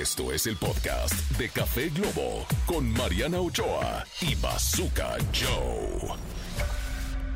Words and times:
Esto 0.00 0.32
es 0.32 0.46
el 0.46 0.56
podcast 0.56 1.12
de 1.36 1.50
Café 1.50 1.90
Globo 1.90 2.46
con 2.64 2.90
Mariana 2.94 3.40
Ochoa 3.40 4.06
y 4.22 4.34
Bazooka 4.36 5.18
Joe. 5.34 6.16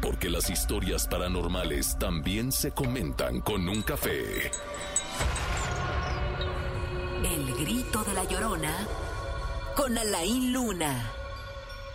Porque 0.01 0.31
las 0.31 0.49
historias 0.49 1.07
paranormales 1.07 1.99
también 1.99 2.51
se 2.51 2.71
comentan 2.71 3.43
con 3.43 3.69
un 3.69 3.83
café. 3.83 4.51
El 7.23 7.55
grito 7.57 8.03
de 8.05 8.15
la 8.15 8.25
llorona 8.25 8.75
con 9.77 9.99
Alain 9.99 10.55
Luna. 10.55 11.13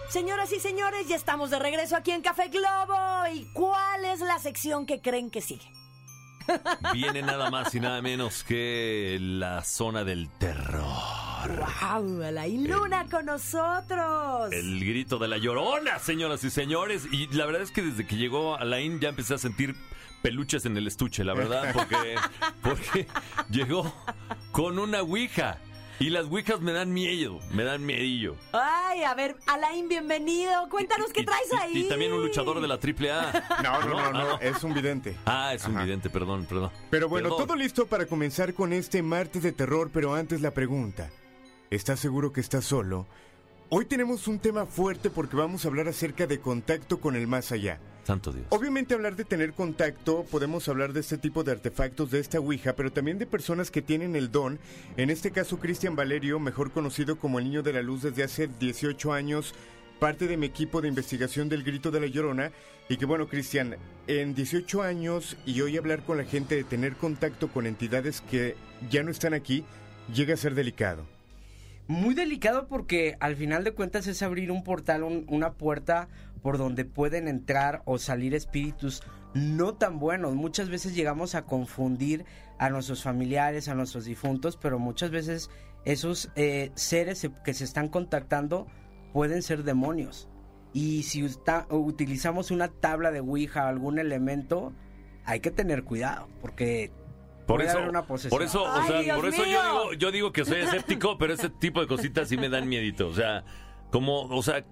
Señoras 0.10 0.52
y 0.52 0.60
señores, 0.60 1.08
ya 1.08 1.16
estamos 1.16 1.50
de 1.50 1.58
regreso 1.58 1.96
aquí 1.96 2.12
en 2.12 2.22
Café 2.22 2.50
Globo. 2.50 3.28
¿Y 3.34 3.46
cuál 3.54 4.06
es 4.06 4.20
la 4.20 4.38
sección 4.38 4.86
que 4.86 5.02
creen 5.02 5.32
que 5.32 5.42
sigue? 5.42 5.81
Viene 6.94 7.22
nada 7.22 7.50
más 7.50 7.74
y 7.76 7.80
nada 7.80 8.02
menos 8.02 8.44
que 8.44 9.18
la 9.20 9.64
zona 9.64 10.04
del 10.04 10.30
terror. 10.38 10.86
¡Wow! 11.82 12.24
Alain 12.24 12.70
Luna 12.70 13.08
con 13.10 13.26
nosotros. 13.26 14.52
El 14.52 14.80
grito 14.80 15.18
de 15.18 15.28
la 15.28 15.38
llorona, 15.38 16.00
señoras 16.00 16.44
y 16.44 16.50
señores. 16.50 17.08
Y 17.12 17.28
la 17.28 17.46
verdad 17.46 17.62
es 17.62 17.72
que 17.72 17.82
desde 17.82 18.06
que 18.06 18.16
llegó 18.16 18.56
Alain 18.56 19.00
ya 19.00 19.10
empecé 19.10 19.34
a 19.34 19.38
sentir 19.38 19.76
peluches 20.22 20.66
en 20.66 20.78
el 20.78 20.88
estuche, 20.88 21.24
la 21.24 21.34
verdad, 21.34 21.74
porque, 21.74 22.16
porque 22.62 23.08
llegó 23.50 23.94
con 24.52 24.80
una 24.80 25.02
ouija. 25.02 25.58
Y 26.02 26.10
las 26.10 26.26
ouijas 26.26 26.60
me 26.62 26.72
dan 26.72 26.92
miedo, 26.92 27.38
me 27.54 27.64
dan 27.64 27.86
miedillo. 27.86 28.36
Ay, 28.54 29.04
a 29.04 29.14
ver, 29.14 29.36
Alain, 29.46 29.88
bienvenido. 29.88 30.68
Cuéntanos 30.70 31.14
qué 31.14 31.22
Y- 31.22 31.26
traes 31.26 31.48
y- 31.54 31.56
ahí. 31.56 31.86
Y, 31.86 31.90
también 31.90 32.12
un 32.12 32.24
luchador 32.24 32.60
de 32.60 32.68
la 32.68 32.80
AAA. 32.80 33.32
No, 33.64 33.80
no, 33.82 33.90
no, 33.90 34.00
Ah, 34.00 34.12
no, 34.12 34.40
es 34.40 34.64
un 34.64 34.74
vidente. 34.74 35.16
Ah, 35.28 35.54
es 35.54 35.64
un 35.66 35.76
vidente, 35.78 36.10
perdón, 36.10 36.48
perdón. 36.50 36.72
Pero 36.90 37.08
bueno, 37.08 37.30
Perdón. 37.30 37.46
todo 37.48 37.56
listo 37.56 37.86
para 37.86 38.08
comenzar 38.08 38.56
con 38.56 38.74
este 38.74 39.04
martes 39.04 39.44
de 39.44 39.52
terror, 39.52 39.92
pero 39.94 40.16
antes 40.16 40.42
la 40.42 40.52
pregunta. 40.52 41.12
¿Estás 41.70 42.00
seguro 42.00 42.34
que 42.34 42.42
estás 42.42 42.66
solo? 42.66 43.06
Hoy 43.70 43.86
tenemos 43.86 44.28
un 44.28 44.40
tema 44.40 44.66
fuerte 44.66 45.12
porque 45.12 45.36
vamos 45.38 45.64
a 45.64 45.68
hablar 45.68 45.88
acerca 45.88 46.26
de 46.26 46.40
contacto 46.40 47.00
con 47.00 47.16
el 47.16 47.28
más 47.28 47.52
allá. 47.52 47.80
Santo 48.04 48.32
Dios. 48.32 48.46
Obviamente 48.50 48.94
hablar 48.94 49.16
de 49.16 49.24
tener 49.26 49.54
contacto, 49.54 50.26
podemos 50.30 50.68
hablar 50.68 50.92
de 50.94 51.00
este 51.02 51.18
tipo 51.18 51.44
de 51.44 51.52
artefactos 51.52 52.12
de 52.12 52.20
esta 52.20 52.40
Ouija, 52.40 52.74
pero 52.76 52.92
también 52.92 53.20
de 53.20 53.26
personas 53.26 53.70
que 53.72 53.82
tienen 53.82 54.16
el 54.16 54.32
don. 54.32 54.60
En 54.98 55.10
este 55.10 55.32
caso, 55.32 55.60
Cristian 55.60 55.96
Valerio, 55.96 56.40
mejor 56.40 56.72
conocido 56.72 57.18
como 57.18 57.40
el 57.40 57.46
Niño 57.46 57.64
de 57.64 57.74
la 57.74 57.82
Luz 57.82 58.02
desde 58.02 58.24
hace 58.24 58.48
18 58.60 59.14
años, 59.14 59.54
parte 60.00 60.28
de 60.28 60.36
mi 60.36 60.48
equipo 60.48 60.82
de 60.82 60.88
investigación 60.88 61.48
del 61.48 61.64
Grito 61.64 61.92
de 61.92 62.00
la 62.00 62.08
Llorona. 62.08 62.52
Y 62.90 62.98
que 62.98 63.06
bueno, 63.06 63.28
Cristian, 63.28 63.78
en 64.08 64.34
18 64.34 64.82
años 64.82 65.38
y 65.46 65.62
hoy 65.62 65.78
hablar 65.78 66.02
con 66.04 66.18
la 66.18 66.26
gente 66.26 66.56
de 66.56 66.64
tener 66.64 66.96
contacto 66.96 67.48
con 67.50 67.66
entidades 67.68 68.20
que 68.22 68.56
ya 68.90 69.04
no 69.04 69.12
están 69.12 69.34
aquí, 69.34 69.64
llega 70.14 70.34
a 70.34 70.38
ser 70.38 70.56
delicado. 70.56 71.06
Muy 71.88 72.14
delicado 72.16 72.68
porque 72.68 73.16
al 73.20 73.36
final 73.36 73.64
de 73.64 73.72
cuentas 73.74 74.08
es 74.08 74.22
abrir 74.22 74.52
un 74.52 74.64
portal, 74.64 75.04
un- 75.04 75.26
una 75.28 75.52
puerta 75.54 76.08
por 76.42 76.58
donde 76.58 76.86
pueden 76.86 77.28
entrar 77.28 77.82
o 77.86 77.98
salir 77.98 78.34
espíritus 78.34 79.04
no 79.34 79.76
tan 79.76 80.00
buenos. 80.00 80.36
Muchas 80.36 80.70
veces 80.70 80.96
llegamos 80.96 81.36
a 81.36 81.44
confundir 81.46 82.26
a 82.58 82.70
nuestros 82.70 83.04
familiares, 83.04 83.68
a 83.70 83.76
nuestros 83.76 84.06
difuntos, 84.06 84.58
pero 84.58 84.78
muchas 84.80 85.10
veces 85.12 85.50
esos 85.86 86.30
eh, 86.36 86.72
seres 86.76 87.20
se- 87.20 87.32
que 87.44 87.54
se 87.54 87.64
están 87.64 87.88
contactando 87.90 88.68
pueden 89.14 89.42
ser 89.42 89.64
demonios. 89.64 90.28
Y 90.74 91.04
si 91.04 91.24
usta- 91.24 91.66
utilizamos 91.70 92.50
una 92.52 92.68
tabla 92.70 93.12
de 93.12 93.20
Ouija 93.20 93.66
o 93.66 93.68
algún 93.68 94.00
elemento, 94.00 94.74
hay 95.26 95.40
que 95.40 95.52
tener 95.52 95.84
cuidado 95.84 96.28
porque 96.42 96.92
Por 97.48 97.58
puede 97.58 97.70
eso, 97.70 97.78
haber 97.80 97.90
una 97.90 98.06
posesión. 98.06 98.32
por 98.38 98.42
eso, 98.46 98.64
o 98.64 98.68
Ay, 98.68 98.88
sea, 98.88 99.02
Dios 99.02 99.18
por 99.18 99.28
eso 99.30 99.44
yo 99.46 99.64
digo, 99.64 99.94
yo 99.94 100.12
digo 100.12 100.32
que 100.32 100.46
soy 100.46 100.60
escéptico, 100.62 101.18
pero 101.18 101.34
ese 101.34 101.50
tipo 101.50 101.82
de 101.82 101.88
cositas 101.88 102.30
sí 102.30 102.38
me 102.38 102.50
dan 102.50 102.68
miedito. 102.70 103.08
O 103.08 103.14
sea, 103.14 103.44
como, 103.92 104.24
o 104.24 104.44
sea, 104.44 104.64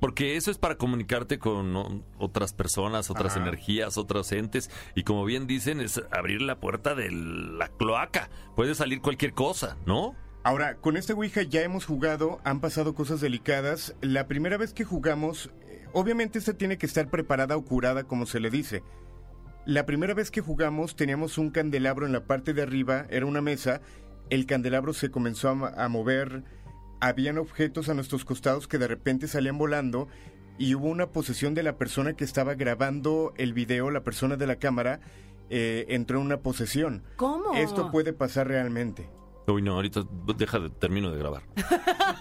porque 0.00 0.36
eso 0.36 0.50
es 0.50 0.58
para 0.58 0.76
comunicarte 0.76 1.38
con 1.38 1.72
¿no? 1.72 2.02
otras 2.18 2.52
personas, 2.54 3.10
otras 3.10 3.36
Ajá. 3.36 3.42
energías, 3.42 3.98
otros 3.98 4.32
entes. 4.32 4.70
Y 4.94 5.04
como 5.04 5.24
bien 5.24 5.46
dicen, 5.46 5.80
es 5.80 6.02
abrir 6.10 6.42
la 6.42 6.58
puerta 6.58 6.94
de 6.94 7.10
la 7.12 7.68
cloaca. 7.68 8.30
Puede 8.56 8.74
salir 8.74 9.02
cualquier 9.02 9.34
cosa, 9.34 9.76
¿no? 9.86 10.16
Ahora, 10.42 10.76
con 10.76 10.96
este 10.96 11.12
Ouija 11.12 11.42
ya 11.42 11.60
hemos 11.60 11.84
jugado, 11.84 12.40
han 12.44 12.60
pasado 12.60 12.94
cosas 12.94 13.20
delicadas. 13.20 13.94
La 14.00 14.26
primera 14.26 14.56
vez 14.56 14.72
que 14.72 14.84
jugamos, 14.84 15.50
eh, 15.68 15.86
obviamente 15.92 16.38
esta 16.38 16.54
tiene 16.54 16.78
que 16.78 16.86
estar 16.86 17.10
preparada 17.10 17.58
o 17.58 17.64
curada, 17.64 18.04
como 18.04 18.24
se 18.24 18.40
le 18.40 18.48
dice. 18.48 18.82
La 19.66 19.84
primera 19.84 20.14
vez 20.14 20.30
que 20.30 20.40
jugamos 20.40 20.96
teníamos 20.96 21.36
un 21.36 21.50
candelabro 21.50 22.06
en 22.06 22.12
la 22.12 22.24
parte 22.24 22.54
de 22.54 22.62
arriba, 22.62 23.06
era 23.10 23.26
una 23.26 23.42
mesa, 23.42 23.82
el 24.30 24.46
candelabro 24.46 24.94
se 24.94 25.10
comenzó 25.10 25.50
a 25.50 25.88
mover, 25.88 26.42
habían 27.00 27.38
objetos 27.38 27.88
a 27.88 27.94
nuestros 27.94 28.24
costados 28.24 28.68
que 28.68 28.78
de 28.78 28.88
repente 28.88 29.28
salían 29.28 29.58
volando 29.58 30.08
y 30.58 30.74
hubo 30.74 30.88
una 30.88 31.06
posesión 31.10 31.54
de 31.54 31.62
la 31.62 31.76
persona 31.78 32.14
que 32.14 32.24
estaba 32.24 32.54
grabando 32.54 33.32
el 33.36 33.52
video, 33.54 33.90
la 33.90 34.02
persona 34.02 34.36
de 34.36 34.46
la 34.46 34.56
cámara, 34.56 35.00
eh, 35.48 35.86
entró 35.88 36.18
en 36.20 36.26
una 36.26 36.38
posesión. 36.40 37.02
¿Cómo? 37.16 37.54
Esto 37.54 37.90
puede 37.90 38.12
pasar 38.12 38.48
realmente. 38.48 39.08
Uy, 39.46 39.62
no, 39.62 39.74
ahorita 39.74 40.02
deja 40.36 40.58
de, 40.58 40.68
termino 40.70 41.10
de 41.10 41.18
grabar. 41.18 41.42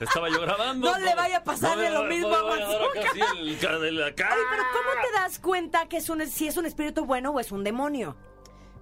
Estaba 0.00 0.30
yo 0.30 0.40
grabando. 0.40 0.90
No 0.90 0.98
le 0.98 1.14
vaya 1.14 1.38
a 1.38 1.44
pasarle 1.44 1.90
lo 1.90 2.04
me- 2.04 2.08
mismo 2.14 2.30
no 2.30 2.36
a 2.36 2.42
me 2.44 2.48
vaya 2.50 2.66
a 2.66 2.68
dar 2.70 2.78
Bazooka. 2.80 3.00
acá 3.00 3.10
así 3.10 3.20
el 3.38 3.58
ca- 3.58 3.78
de 3.78 3.92
la 3.92 4.14
cara. 4.14 4.34
Oye, 4.34 4.44
pero 4.50 4.62
¿cómo 4.72 5.06
te 5.06 5.12
das 5.12 5.38
cuenta 5.38 5.88
que 5.88 5.98
es 5.98 6.08
un, 6.08 6.26
si 6.26 6.46
es 6.46 6.56
un 6.56 6.64
espíritu 6.64 7.04
bueno 7.04 7.32
o 7.32 7.40
es 7.40 7.52
un 7.52 7.62
demonio? 7.64 8.16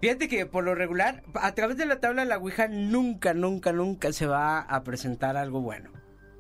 Fíjate 0.01 0.29
que 0.29 0.47
por 0.47 0.65
lo 0.65 0.75
regular, 0.75 1.25
a 1.35 1.55
través 1.55 1.77
de 1.77 1.87
la 1.87 1.99
tabla 1.99 2.23
de 2.23 2.29
la 2.29 2.39
Ouija 2.39 2.69
nunca, 2.69 3.35
nunca, 3.35 3.73
nunca 3.73 4.13
se 4.13 4.27
va 4.27 4.61
a 4.61 4.85
presentar 4.85 5.37
algo 5.37 5.61
bueno. 5.61 5.91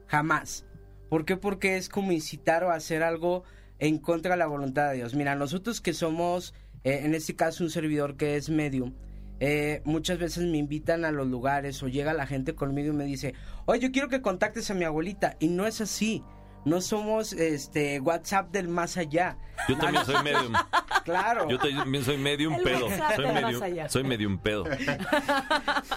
Jamás. 0.06 0.64
¿Por 1.08 1.24
qué? 1.24 1.36
Porque 1.36 1.76
es 1.76 1.88
como 1.88 2.12
incitar 2.12 2.62
o 2.62 2.70
hacer 2.70 3.02
algo 3.02 3.42
en 3.78 3.98
contra 3.98 4.32
de 4.32 4.38
la 4.38 4.46
voluntad 4.46 4.90
de 4.90 4.96
Dios. 4.96 5.14
Mira, 5.14 5.34
nosotros 5.34 5.80
que 5.80 5.92
somos, 5.92 6.54
eh, 6.84 7.00
en 7.02 7.14
este 7.14 7.34
caso, 7.34 7.64
un 7.64 7.70
servidor 7.70 8.16
que 8.16 8.36
es 8.36 8.48
medium, 8.48 8.94
eh, 9.40 9.82
muchas 9.84 10.18
veces 10.18 10.44
me 10.44 10.58
invitan 10.58 11.04
a 11.04 11.12
los 11.12 11.26
lugares 11.26 11.82
o 11.82 11.88
llega 11.88 12.12
la 12.12 12.26
gente 12.26 12.54
conmigo 12.54 12.92
y 12.92 12.96
me 12.96 13.04
dice, 13.04 13.34
oye, 13.66 13.80
yo 13.80 13.92
quiero 13.92 14.08
que 14.08 14.22
contactes 14.22 14.70
a 14.70 14.74
mi 14.74 14.84
abuelita. 14.84 15.36
Y 15.40 15.48
no 15.48 15.66
es 15.66 15.80
así. 15.80 16.22
No 16.64 16.80
somos 16.80 17.32
este 17.32 18.00
WhatsApp 18.00 18.50
del 18.50 18.68
más 18.68 18.96
allá. 18.96 19.38
Yo 19.68 19.76
también 19.78 20.04
soy 20.04 20.22
medium. 20.22 20.52
Claro. 21.04 21.48
Yo 21.48 21.58
también 21.58 22.04
soy 22.04 22.18
medium 22.18 22.54
El 22.54 22.62
pedo. 22.62 22.88
Soy 23.16 23.26
medium, 23.32 23.88
soy 23.88 24.04
medium 24.04 24.38
pedo. 24.38 24.64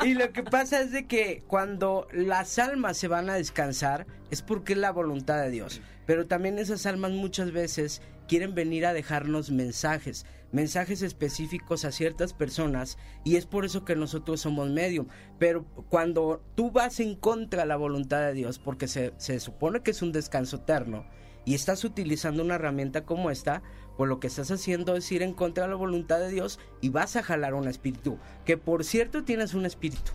Y 0.06 0.14
lo 0.14 0.32
que 0.32 0.44
pasa 0.44 0.80
es 0.80 0.92
de 0.92 1.06
que 1.06 1.44
cuando 1.48 2.08
las 2.14 2.58
almas 2.60 2.98
se 2.98 3.08
van 3.10 3.30
a 3.30 3.34
descansar 3.34 4.08
es 4.30 4.42
porque 4.42 4.74
es 4.74 4.80
la 4.80 4.92
voluntad 4.92 5.42
de 5.42 5.50
Dios. 5.50 5.82
Pero 6.06 6.28
también 6.28 6.60
esas 6.60 6.86
almas 6.86 7.12
muchas 7.12 7.52
veces 7.52 8.02
quieren 8.32 8.56
venir 8.56 8.86
a 8.86 8.94
dejarnos 8.94 9.52
mensajes, 9.52 10.26
mensajes 10.54 11.02
específicos 11.02 11.84
a 11.84 11.92
ciertas 11.92 12.32
personas 12.32 12.98
y 13.26 13.36
es 13.36 13.46
por 13.46 13.66
eso 13.66 13.84
que 13.84 13.98
nosotros 13.98 14.40
somos 14.40 14.70
medium. 14.70 15.08
Pero 15.38 15.66
cuando 15.90 16.42
tú 16.56 16.72
vas 16.72 17.02
en 17.02 17.18
contra 17.18 17.64
de 17.64 17.68
la 17.68 17.76
voluntad 17.76 18.22
de 18.22 18.32
Dios, 18.32 18.58
porque 18.58 18.88
se, 18.88 19.12
se 19.18 19.42
supone 19.42 19.82
que 19.82 19.92
es 19.92 20.02
un 20.02 20.14
descanso 20.14 20.56
eterno, 20.56 21.04
y 21.44 21.56
estás 21.56 21.84
utilizando 21.84 22.42
una 22.42 22.56
herramienta 22.56 23.04
como 23.04 23.32
esta, 23.32 23.64
pues 23.98 24.08
lo 24.08 24.22
que 24.22 24.28
estás 24.28 24.50
haciendo 24.50 24.96
es 24.96 25.12
ir 25.12 25.24
en 25.24 25.34
contra 25.34 25.66
de 25.66 25.72
la 25.72 25.76
voluntad 25.76 26.20
de 26.20 26.30
Dios 26.30 26.58
y 26.80 26.88
vas 26.88 27.18
a 27.18 27.24
jalar 27.24 27.54
un 27.54 27.68
espíritu. 27.68 28.18
Que 28.46 28.56
por 28.56 28.86
cierto 28.86 29.26
tienes 29.26 29.54
un 29.54 29.66
espíritu. 29.66 30.14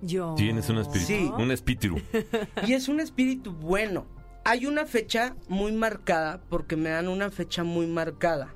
Yo. 0.00 0.36
Tienes 0.36 0.70
un 0.70 0.78
espíritu. 0.78 1.06
Sí. 1.06 1.30
Un 1.36 1.50
espíritu. 1.50 1.96
Y 2.66 2.72
es 2.72 2.88
un 2.88 3.00
espíritu 3.00 3.52
bueno. 3.52 4.06
Hay 4.44 4.66
una 4.66 4.86
fecha 4.86 5.36
muy 5.48 5.72
marcada, 5.72 6.40
porque 6.48 6.76
me 6.76 6.90
dan 6.90 7.08
una 7.08 7.30
fecha 7.30 7.62
muy 7.64 7.86
marcada, 7.86 8.54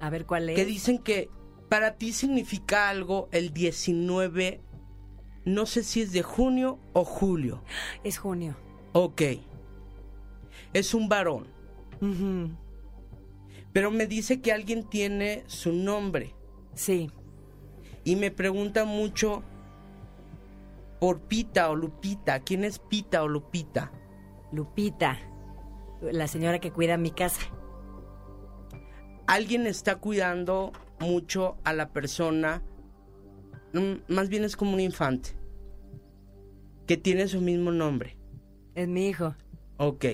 A 0.00 0.10
ver 0.10 0.24
cuál 0.26 0.48
es. 0.48 0.56
que 0.56 0.64
dicen 0.64 0.98
que 0.98 1.28
para 1.68 1.96
ti 1.96 2.12
significa 2.12 2.88
algo 2.88 3.28
el 3.32 3.52
19, 3.52 4.60
no 5.44 5.66
sé 5.66 5.82
si 5.84 6.00
es 6.02 6.12
de 6.12 6.22
junio 6.22 6.78
o 6.92 7.04
julio. 7.04 7.62
Es 8.02 8.18
junio. 8.18 8.56
Ok. 8.92 9.22
Es 10.72 10.94
un 10.94 11.08
varón, 11.08 11.46
pero 13.72 13.90
me 13.90 14.06
dice 14.06 14.40
que 14.40 14.52
alguien 14.52 14.84
tiene 14.88 15.44
su 15.46 15.72
nombre. 15.72 16.34
Sí. 16.74 17.10
y 18.04 18.16
me 18.16 18.30
pregunta 18.30 18.84
mucho 18.84 19.42
por 21.00 21.20
Pita 21.22 21.70
o 21.70 21.74
Lupita. 21.74 22.40
¿Quién 22.40 22.64
es 22.64 22.78
Pita 22.78 23.22
o 23.22 23.28
Lupita? 23.28 23.90
Lupita. 24.56 25.18
La 26.00 26.26
señora 26.26 26.58
que 26.58 26.72
cuida 26.72 26.96
mi 26.96 27.10
casa. 27.10 27.42
Alguien 29.26 29.66
está 29.66 29.96
cuidando 29.96 30.72
mucho 30.98 31.58
a 31.64 31.72
la 31.72 31.90
persona, 31.90 32.62
mm, 33.74 34.12
más 34.12 34.28
bien 34.28 34.44
es 34.44 34.56
como 34.56 34.72
un 34.72 34.80
infante, 34.80 35.30
que 36.86 36.96
tiene 36.96 37.28
su 37.28 37.40
mismo 37.40 37.70
nombre. 37.70 38.16
Es 38.74 38.88
mi 38.88 39.08
hijo. 39.08 39.34
Ok. 39.76 40.04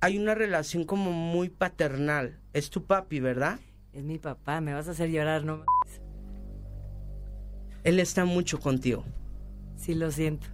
Hay 0.00 0.18
una 0.18 0.34
relación 0.34 0.84
como 0.84 1.12
muy 1.12 1.48
paternal. 1.48 2.40
Es 2.52 2.70
tu 2.70 2.86
papi, 2.86 3.20
¿verdad? 3.20 3.60
Es 3.92 4.02
mi 4.02 4.18
papá. 4.18 4.60
Me 4.60 4.74
vas 4.74 4.88
a 4.88 4.92
hacer 4.92 5.10
llorar, 5.10 5.44
¿no? 5.44 5.64
Él 7.84 8.00
está 8.00 8.24
mucho 8.24 8.58
contigo. 8.58 9.04
Sí, 9.76 9.94
lo 9.94 10.10
siento. 10.10 10.48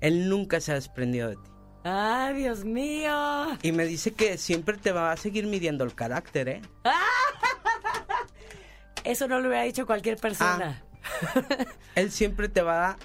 Él 0.00 0.28
nunca 0.28 0.60
se 0.60 0.72
ha 0.72 0.74
desprendido 0.74 1.30
de 1.30 1.36
ti. 1.36 1.53
¡Ay, 1.84 2.34
Dios 2.34 2.64
mío! 2.64 3.58
Y 3.62 3.72
me 3.72 3.84
dice 3.84 4.12
que 4.12 4.38
siempre 4.38 4.78
te 4.78 4.90
va 4.90 5.12
a 5.12 5.16
seguir 5.18 5.46
midiendo 5.46 5.84
el 5.84 5.94
carácter, 5.94 6.48
¿eh? 6.48 6.62
Eso 9.04 9.28
no 9.28 9.38
lo 9.38 9.48
hubiera 9.48 9.64
dicho 9.64 9.86
cualquier 9.86 10.16
persona. 10.16 10.82
Él 11.94 12.10
siempre 12.10 12.48
te 12.48 12.62
va 12.62 12.90
a... 12.90 12.96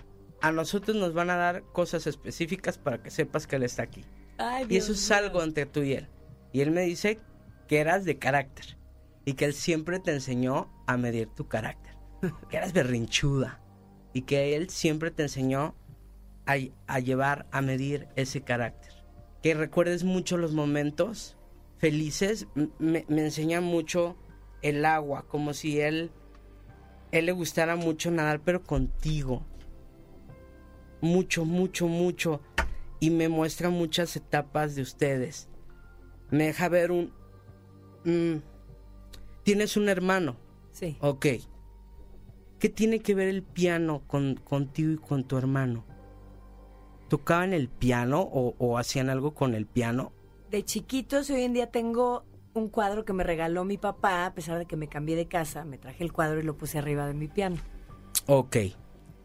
A 0.42 0.54
nosotros 0.54 0.96
nos 0.96 1.14
van 1.14 1.30
a 1.30 1.36
dar 1.36 1.64
cosas 1.74 2.08
específicas 2.08 2.78
para 2.78 3.04
que 3.04 3.12
sepas 3.12 3.46
que 3.46 3.58
él 3.58 3.64
está 3.64 3.84
aquí. 3.84 4.06
Ay, 4.38 4.66
Y 4.70 4.78
eso 4.78 4.94
es 4.94 5.12
algo 5.12 5.44
entre 5.44 5.66
tú 5.66 5.84
y 5.84 5.96
él. 5.96 6.08
Y 6.54 6.62
él 6.62 6.72
me 6.72 6.84
dice 6.84 7.20
que 7.68 7.80
eras 7.80 8.06
de 8.06 8.18
carácter. 8.18 8.78
Y 9.26 9.34
que 9.34 9.44
él 9.44 9.54
siempre 9.54 10.00
te 10.00 10.14
enseñó 10.14 10.72
a 10.88 10.96
medir 10.96 11.28
tu 11.28 11.50
carácter. 11.50 11.96
Que 12.50 12.56
eras 12.56 12.72
berrinchuda. 12.72 13.60
Y 14.14 14.22
que 14.22 14.56
él 14.56 14.70
siempre 14.70 15.12
te 15.12 15.24
enseñó 15.24 15.76
a, 16.54 16.58
a 16.88 17.00
llevar, 17.00 17.48
a 17.52 17.62
medir 17.62 18.08
ese 18.16 18.42
carácter. 18.42 18.94
Que 19.44 19.54
recuerdes 19.54 20.04
mucho 20.04 20.38
los 20.38 20.54
momentos 20.54 21.38
felices. 21.78 22.48
Me 22.80 23.06
enseña 23.10 23.62
mucho 23.62 24.18
el 24.62 24.84
agua, 24.86 25.26
como 25.28 25.54
si 25.54 25.80
él, 25.80 26.12
él 27.12 27.26
le 27.28 27.32
gustara 27.32 27.76
mucho 27.76 28.12
nadar, 28.12 28.42
pero 28.44 28.64
contigo. 28.64 29.46
Mucho, 31.02 31.46
mucho, 31.46 31.88
mucho 31.88 32.42
y 33.00 33.10
me 33.12 33.30
muestra 33.30 33.70
muchas 33.70 34.16
etapas 34.18 34.76
de 34.76 34.82
ustedes. 34.82 35.48
Me 36.30 36.46
deja 36.48 36.68
ver 36.68 36.92
un... 36.92 37.14
mm, 38.04 38.42
Tienes 39.44 39.78
un 39.78 39.88
hermano, 39.90 40.36
Sí. 40.74 40.98
ok. 41.00 41.26
¿Qué 42.60 42.68
tiene 42.70 43.00
que 43.00 43.16
ver 43.16 43.30
el 43.30 43.42
piano 43.42 44.04
con, 44.06 44.36
contigo 44.36 44.92
y 44.92 44.98
con 44.98 45.24
tu 45.24 45.38
hermano? 45.38 45.86
¿Tocaban 47.10 47.54
el 47.54 47.68
piano 47.68 48.22
o, 48.22 48.56
o 48.58 48.78
hacían 48.78 49.10
algo 49.10 49.34
con 49.34 49.54
el 49.54 49.66
piano? 49.66 50.14
De 50.50 50.64
chiquitos, 50.64 51.30
hoy 51.30 51.44
en 51.44 51.54
día 51.54 51.70
tengo 51.70 52.24
un 52.54 52.70
cuadro 52.70 53.06
que 53.06 53.14
me 53.14 53.24
regaló 53.24 53.66
mi 53.66 53.78
papá, 53.78 54.26
a 54.26 54.34
pesar 54.34 54.58
de 54.60 54.66
que 54.66 54.76
me 54.76 54.88
cambié 54.88 55.16
de 55.16 55.28
casa, 55.28 55.66
me 55.66 55.78
traje 55.78 56.04
el 56.04 56.14
cuadro 56.14 56.40
y 56.40 56.44
lo 56.44 56.56
puse 56.56 56.78
arriba 56.78 57.08
de 57.08 57.14
mi 57.14 57.28
piano. 57.28 57.58
Ok. 58.28 58.58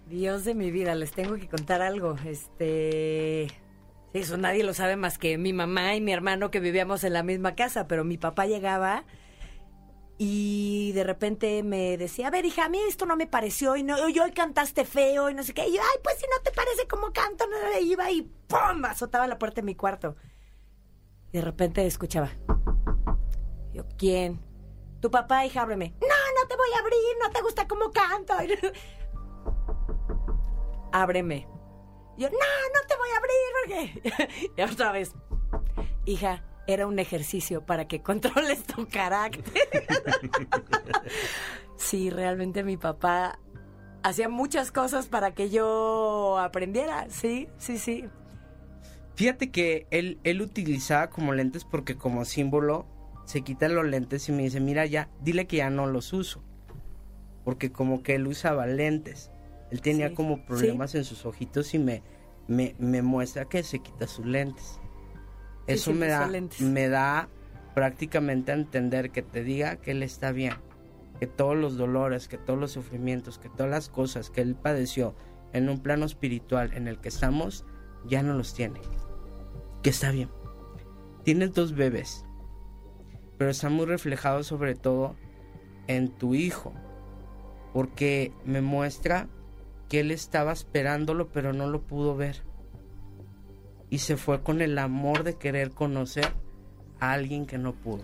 Dios 0.09 0.45
de 0.45 0.55
mi 0.55 0.71
vida, 0.71 0.95
les 0.95 1.13
tengo 1.13 1.37
que 1.37 1.49
contar 1.49 1.83
algo. 1.83 2.17
Este. 2.27 3.49
Eso 4.13 4.37
nadie 4.37 4.63
lo 4.63 4.75
sabe 4.75 4.97
más 4.97 5.19
que 5.19 5.39
mi 5.39 5.53
mamá 5.53 5.97
y 5.97 6.01
mi 6.01 6.13
hermano 6.13 6.51
que 6.51 6.61
vivíamos 6.61 7.03
en 7.05 7.15
la 7.15 7.23
misma 7.23 7.55
casa, 7.55 7.89
pero 7.89 8.05
mi 8.05 8.17
papá 8.17 8.47
llegaba 8.47 9.05
y 10.17 10.93
de 10.93 11.03
repente 11.03 11.65
me 11.65 11.97
decía, 11.97 12.29
a 12.29 12.31
ver, 12.31 12.45
hija, 12.45 12.67
a 12.67 12.69
mí 12.69 12.79
esto 12.89 13.05
no 13.05 13.17
me 13.17 13.27
pareció 13.27 13.75
y, 13.77 13.83
no, 13.83 14.09
y 14.09 14.17
hoy 14.19 14.31
cantaste 14.31 14.85
feo 14.85 15.29
y 15.29 15.35
no 15.35 15.43
sé 15.43 15.55
qué. 15.55 15.67
Y 15.67 15.75
yo, 15.75 15.83
ay, 15.83 15.99
pues 16.03 16.19
si 16.19 16.27
no 16.27 16.41
te 16.43 16.53
parece 16.53 16.87
como 16.87 17.13
canto, 17.13 17.47
no 17.49 17.57
le 17.71 17.81
iba 17.81 18.09
y 18.11 18.23
¡pum! 18.23 18.85
azotaba 18.85 19.27
la 19.27 19.39
puerta 19.39 19.57
de 19.57 19.67
mi 19.67 19.75
cuarto. 19.75 20.15
Y 21.33 21.39
de 21.39 21.45
repente 21.45 21.85
escuchaba. 21.85 22.31
Yo, 23.73 23.85
¿quién? 23.99 24.41
Tu 25.01 25.11
papá, 25.11 25.45
hija, 25.45 25.63
ábreme. 25.63 25.95
No, 26.01 26.07
no 26.07 26.49
te 26.49 26.57
voy 26.57 26.69
a 26.75 26.79
abrir, 26.79 27.17
no 27.21 27.31
te 27.31 27.43
gusta 27.43 27.67
cómo 27.67 27.91
canto. 27.91 28.35
ábreme. 30.93 31.49
Yo, 32.17 32.31
no, 32.31 32.37
no 32.37 32.87
te 32.87 32.97
voy 32.97 33.09
a 33.11 33.17
abrir 33.17 33.35
porque... 34.07 34.53
y 34.57 34.63
otra 34.63 34.93
vez, 34.93 35.13
hija, 36.05 36.45
era 36.67 36.87
un 36.87 36.99
ejercicio 36.99 37.65
para 37.65 37.87
que 37.87 38.03
controles 38.03 38.65
tu 38.65 38.89
carácter. 38.89 39.45
sí, 41.77 42.11
realmente 42.11 42.65
mi 42.65 42.77
papá 42.77 43.39
hacía 44.03 44.29
muchas 44.29 44.71
cosas 44.71 45.07
para 45.07 45.35
que 45.35 45.51
yo 45.51 46.39
aprendiera. 46.39 47.07
Sí, 47.11 47.49
sí, 47.59 47.79
sí. 47.79 48.05
Fíjate 49.15 49.51
que 49.51 49.87
él, 49.91 50.19
él 50.25 50.43
utilizaba 50.43 51.09
como 51.09 51.33
lentes 51.33 51.65
porque 51.65 51.97
como 51.97 52.25
símbolo 52.25 52.87
se 53.25 53.43
quitan 53.43 53.75
los 53.75 53.87
lentes 53.87 54.29
y 54.29 54.33
me 54.33 54.43
dice, 54.43 54.61
mira 54.61 54.85
ya, 54.87 55.09
dile 55.23 55.47
que 55.47 55.59
ya 55.59 55.71
no 55.71 55.87
los 55.87 56.13
uso. 56.13 56.43
Porque 57.45 57.73
como 57.73 58.03
que 58.03 58.17
él 58.17 58.27
usaba 58.27 58.67
lentes. 58.67 59.31
Él 59.71 59.81
tenía 59.81 60.09
Sí, 60.09 60.15
como 60.15 60.45
problemas 60.45 60.95
en 60.95 61.05
sus 61.05 61.25
ojitos 61.27 61.75
y 61.75 61.79
me, 61.79 62.03
me, 62.49 62.75
me 62.79 63.03
muestra 63.03 63.47
que 63.47 63.63
se 63.63 63.81
quita 63.81 64.07
sus 64.07 64.27
lentes. 64.27 64.81
Eso 65.67 65.93
me 65.93 66.07
da, 66.07 66.31
me 66.61 66.89
da 66.89 67.29
prácticamente 67.75 68.53
a 68.53 68.55
entender 68.55 69.11
que 69.11 69.23
te 69.23 69.43
diga 69.43 69.77
que 69.77 69.93
él 69.93 70.03
está 70.03 70.33
bien. 70.33 70.55
Que 71.21 71.27
todos 71.27 71.57
los 71.57 71.77
dolores, 71.77 72.29
que 72.29 72.39
todos 72.39 72.59
los 72.59 72.73
sufrimientos, 72.73 73.39
que 73.39 73.49
todas 73.49 73.71
las 73.71 73.89
cosas 73.89 74.31
que 74.31 74.41
él 74.41 74.57
padeció 74.57 75.15
en 75.53 75.69
un 75.69 75.81
plano 75.81 76.05
espiritual 76.05 76.73
en 76.75 76.89
el 76.89 76.99
que 76.99 77.09
estamos, 77.09 77.65
ya 78.07 78.23
no 78.23 78.35
los 78.35 78.55
tiene. 78.55 78.81
Que 79.83 79.91
está 79.91 80.11
bien. 80.11 80.29
Tienes 81.23 81.55
dos 81.55 81.75
bebés, 81.75 82.27
pero 83.39 83.51
está 83.51 83.71
muy 83.71 83.87
reflejado 83.87 84.43
sobre 84.43 84.75
todo 84.75 85.17
en 85.87 86.11
tu 86.11 86.35
hijo, 86.35 86.73
porque 87.73 88.33
me 88.45 88.61
muestra 88.61 89.29
que 89.89 90.01
él 90.01 90.11
estaba 90.11 90.53
esperándolo 90.53 91.29
pero 91.29 91.53
no 91.53 91.67
lo 91.67 91.83
pudo 91.83 92.17
ver. 92.17 92.43
Y 93.91 93.99
se 93.99 94.17
fue 94.17 94.43
con 94.43 94.61
el 94.61 94.79
amor 94.79 95.25
de 95.25 95.35
querer 95.37 95.71
conocer 95.71 96.29
a 97.01 97.13
alguien 97.13 97.47
que 97.47 97.59
no 97.59 97.73
pudo. 97.73 98.03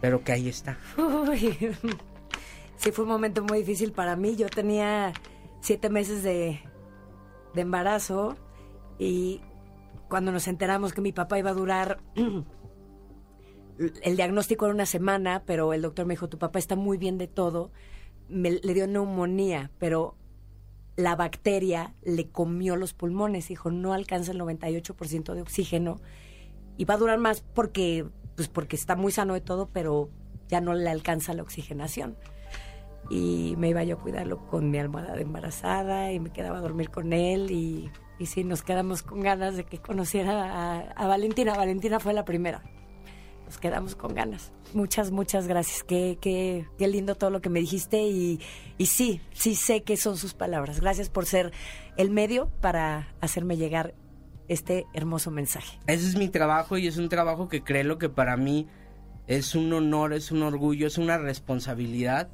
Pero 0.00 0.22
que 0.24 0.32
ahí 0.32 0.48
está. 0.48 0.78
Uy, 0.96 1.56
sí, 2.76 2.92
fue 2.92 3.04
un 3.04 3.10
momento 3.10 3.42
muy 3.42 3.58
difícil 3.58 3.92
para 3.92 4.16
mí. 4.16 4.36
Yo 4.36 4.48
tenía 4.48 5.12
siete 5.60 5.90
meses 5.90 6.22
de, 6.22 6.60
de 7.54 7.60
embarazo 7.60 8.36
y 8.98 9.40
cuando 10.08 10.32
nos 10.32 10.46
enteramos 10.48 10.92
que 10.92 11.00
mi 11.00 11.12
papá 11.12 11.38
iba 11.38 11.50
a 11.50 11.54
durar, 11.54 11.98
el 14.02 14.16
diagnóstico 14.16 14.66
era 14.66 14.74
una 14.74 14.86
semana, 14.86 15.42
pero 15.46 15.72
el 15.72 15.82
doctor 15.82 16.06
me 16.06 16.14
dijo, 16.14 16.28
tu 16.28 16.38
papá 16.38 16.58
está 16.58 16.76
muy 16.76 16.98
bien 16.98 17.18
de 17.18 17.26
todo. 17.26 17.72
Me, 18.28 18.52
le 18.52 18.74
dio 18.74 18.86
neumonía, 18.86 19.70
pero 19.78 20.16
la 20.96 21.16
bacteria 21.16 21.94
le 22.02 22.28
comió 22.28 22.76
los 22.76 22.94
pulmones. 22.94 23.48
Dijo, 23.48 23.70
no 23.70 23.92
alcanza 23.92 24.32
el 24.32 24.40
98% 24.40 25.34
de 25.34 25.42
oxígeno 25.42 26.00
y 26.76 26.84
va 26.84 26.94
a 26.94 26.98
durar 26.98 27.18
más 27.18 27.40
porque 27.40 28.06
pues 28.36 28.48
porque 28.48 28.76
está 28.76 28.96
muy 28.96 29.12
sano 29.12 29.34
de 29.34 29.40
todo, 29.40 29.68
pero 29.72 30.10
ya 30.48 30.60
no 30.60 30.74
le 30.74 30.90
alcanza 30.90 31.34
la 31.34 31.42
oxigenación. 31.42 32.16
Y 33.10 33.54
me 33.58 33.68
iba 33.68 33.84
yo 33.84 33.96
a 33.96 33.98
cuidarlo 34.00 34.46
con 34.46 34.70
mi 34.70 34.78
almohada 34.78 35.14
de 35.14 35.22
embarazada 35.22 36.12
y 36.12 36.20
me 36.20 36.30
quedaba 36.30 36.58
a 36.58 36.60
dormir 36.60 36.90
con 36.90 37.12
él 37.12 37.50
y, 37.50 37.90
y 38.18 38.26
sí, 38.26 38.44
nos 38.44 38.62
quedamos 38.62 39.02
con 39.02 39.20
ganas 39.20 39.56
de 39.56 39.64
que 39.64 39.78
conociera 39.78 40.52
a, 40.52 40.80
a 40.80 41.06
Valentina. 41.06 41.54
Valentina 41.54 42.00
fue 42.00 42.14
la 42.14 42.24
primera. 42.24 42.62
Nos 43.46 43.58
quedamos 43.58 43.94
con 43.94 44.14
ganas. 44.14 44.52
Muchas, 44.72 45.10
muchas 45.10 45.46
gracias. 45.46 45.84
Qué, 45.84 46.18
qué, 46.20 46.66
qué 46.78 46.88
lindo 46.88 47.14
todo 47.14 47.30
lo 47.30 47.40
que 47.40 47.50
me 47.50 47.60
dijiste 47.60 48.02
y, 48.02 48.40
y 48.78 48.86
sí, 48.86 49.20
sí 49.32 49.54
sé 49.54 49.82
que 49.82 49.96
son 49.96 50.16
sus 50.16 50.34
palabras. 50.34 50.80
Gracias 50.80 51.10
por 51.10 51.26
ser 51.26 51.52
el 51.96 52.10
medio 52.10 52.48
para 52.60 53.14
hacerme 53.20 53.56
llegar 53.56 53.94
este 54.48 54.86
hermoso 54.94 55.30
mensaje. 55.30 55.78
Ese 55.86 56.08
es 56.08 56.16
mi 56.16 56.28
trabajo 56.28 56.78
y 56.78 56.86
es 56.86 56.96
un 56.96 57.08
trabajo 57.08 57.48
que 57.48 57.62
creo 57.62 57.98
que 57.98 58.08
para 58.08 58.36
mí 58.36 58.68
es 59.26 59.54
un 59.54 59.72
honor, 59.72 60.12
es 60.12 60.30
un 60.30 60.42
orgullo, 60.42 60.86
es 60.86 60.98
una 60.98 61.18
responsabilidad, 61.18 62.28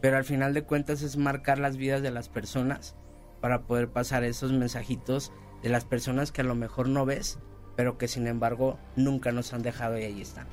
pero 0.00 0.16
al 0.16 0.24
final 0.24 0.54
de 0.54 0.62
cuentas 0.62 1.02
es 1.02 1.16
marcar 1.16 1.58
las 1.58 1.76
vidas 1.76 2.02
de 2.02 2.10
las 2.10 2.28
personas 2.28 2.96
para 3.40 3.62
poder 3.62 3.88
pasar 3.88 4.24
esos 4.24 4.52
mensajitos 4.52 5.32
de 5.62 5.68
las 5.68 5.84
personas 5.84 6.32
que 6.32 6.40
a 6.40 6.44
lo 6.44 6.54
mejor 6.54 6.88
no 6.88 7.04
ves, 7.04 7.38
pero 7.76 7.98
que 7.98 8.08
sin 8.08 8.26
embargo 8.26 8.78
nunca 8.96 9.32
nos 9.32 9.52
han 9.52 9.62
dejado 9.62 9.98
y 9.98 10.04
ahí 10.04 10.20
están. 10.20 10.46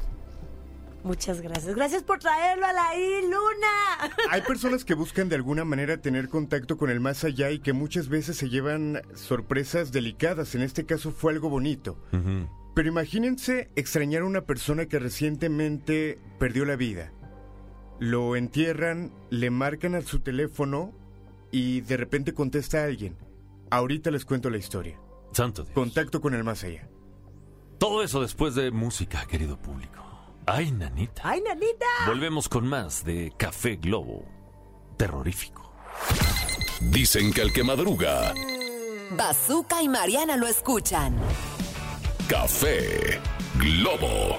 Muchas 1.03 1.41
gracias. 1.41 1.75
Gracias 1.75 2.03
por 2.03 2.19
traerlo 2.19 2.65
a 2.65 2.73
la 2.73 2.95
I, 2.95 3.23
Luna. 3.23 4.13
Hay 4.29 4.41
personas 4.47 4.85
que 4.85 4.93
buscan 4.93 5.29
de 5.29 5.35
alguna 5.35 5.65
manera 5.65 5.97
tener 5.97 6.29
contacto 6.29 6.77
con 6.77 6.89
el 6.91 6.99
más 6.99 7.23
allá 7.23 7.49
y 7.49 7.59
que 7.59 7.73
muchas 7.73 8.07
veces 8.07 8.37
se 8.37 8.49
llevan 8.49 9.01
sorpresas 9.15 9.91
delicadas. 9.91 10.53
En 10.53 10.61
este 10.61 10.85
caso 10.85 11.11
fue 11.11 11.33
algo 11.33 11.49
bonito. 11.49 11.97
Pero 12.75 12.87
imagínense 12.87 13.69
extrañar 13.75 14.21
a 14.21 14.25
una 14.25 14.41
persona 14.41 14.85
que 14.85 14.99
recientemente 14.99 16.19
perdió 16.37 16.65
la 16.65 16.75
vida. 16.75 17.11
Lo 17.99 18.35
entierran, 18.35 19.11
le 19.29 19.49
marcan 19.49 19.95
a 19.95 20.01
su 20.01 20.19
teléfono 20.19 20.93
y 21.51 21.81
de 21.81 21.97
repente 21.97 22.33
contesta 22.33 22.81
a 22.81 22.85
alguien. 22.85 23.17
Ahorita 23.71 24.11
les 24.11 24.25
cuento 24.25 24.49
la 24.49 24.57
historia. 24.57 24.99
Santo 25.33 25.63
Dios. 25.63 25.73
Contacto 25.73 26.21
con 26.21 26.33
el 26.33 26.43
más 26.43 26.63
allá. 26.63 26.90
Todo 27.81 28.03
eso 28.03 28.21
después 28.21 28.53
de 28.53 28.69
música, 28.69 29.25
querido 29.25 29.57
público. 29.57 30.03
Ay, 30.45 30.69
nanita. 30.69 31.23
Ay, 31.25 31.41
nanita. 31.41 31.87
Volvemos 32.05 32.47
con 32.47 32.67
más 32.67 33.03
de 33.03 33.33
Café 33.35 33.77
Globo. 33.77 34.23
Terrorífico. 34.97 35.73
Dicen 36.79 37.33
que 37.33 37.41
el 37.41 37.51
que 37.51 37.63
madruga, 37.63 38.35
Bazooka 39.17 39.81
y 39.81 39.89
Mariana 39.89 40.37
lo 40.37 40.45
escuchan. 40.45 41.17
Café 42.29 43.19
Globo. 43.57 44.37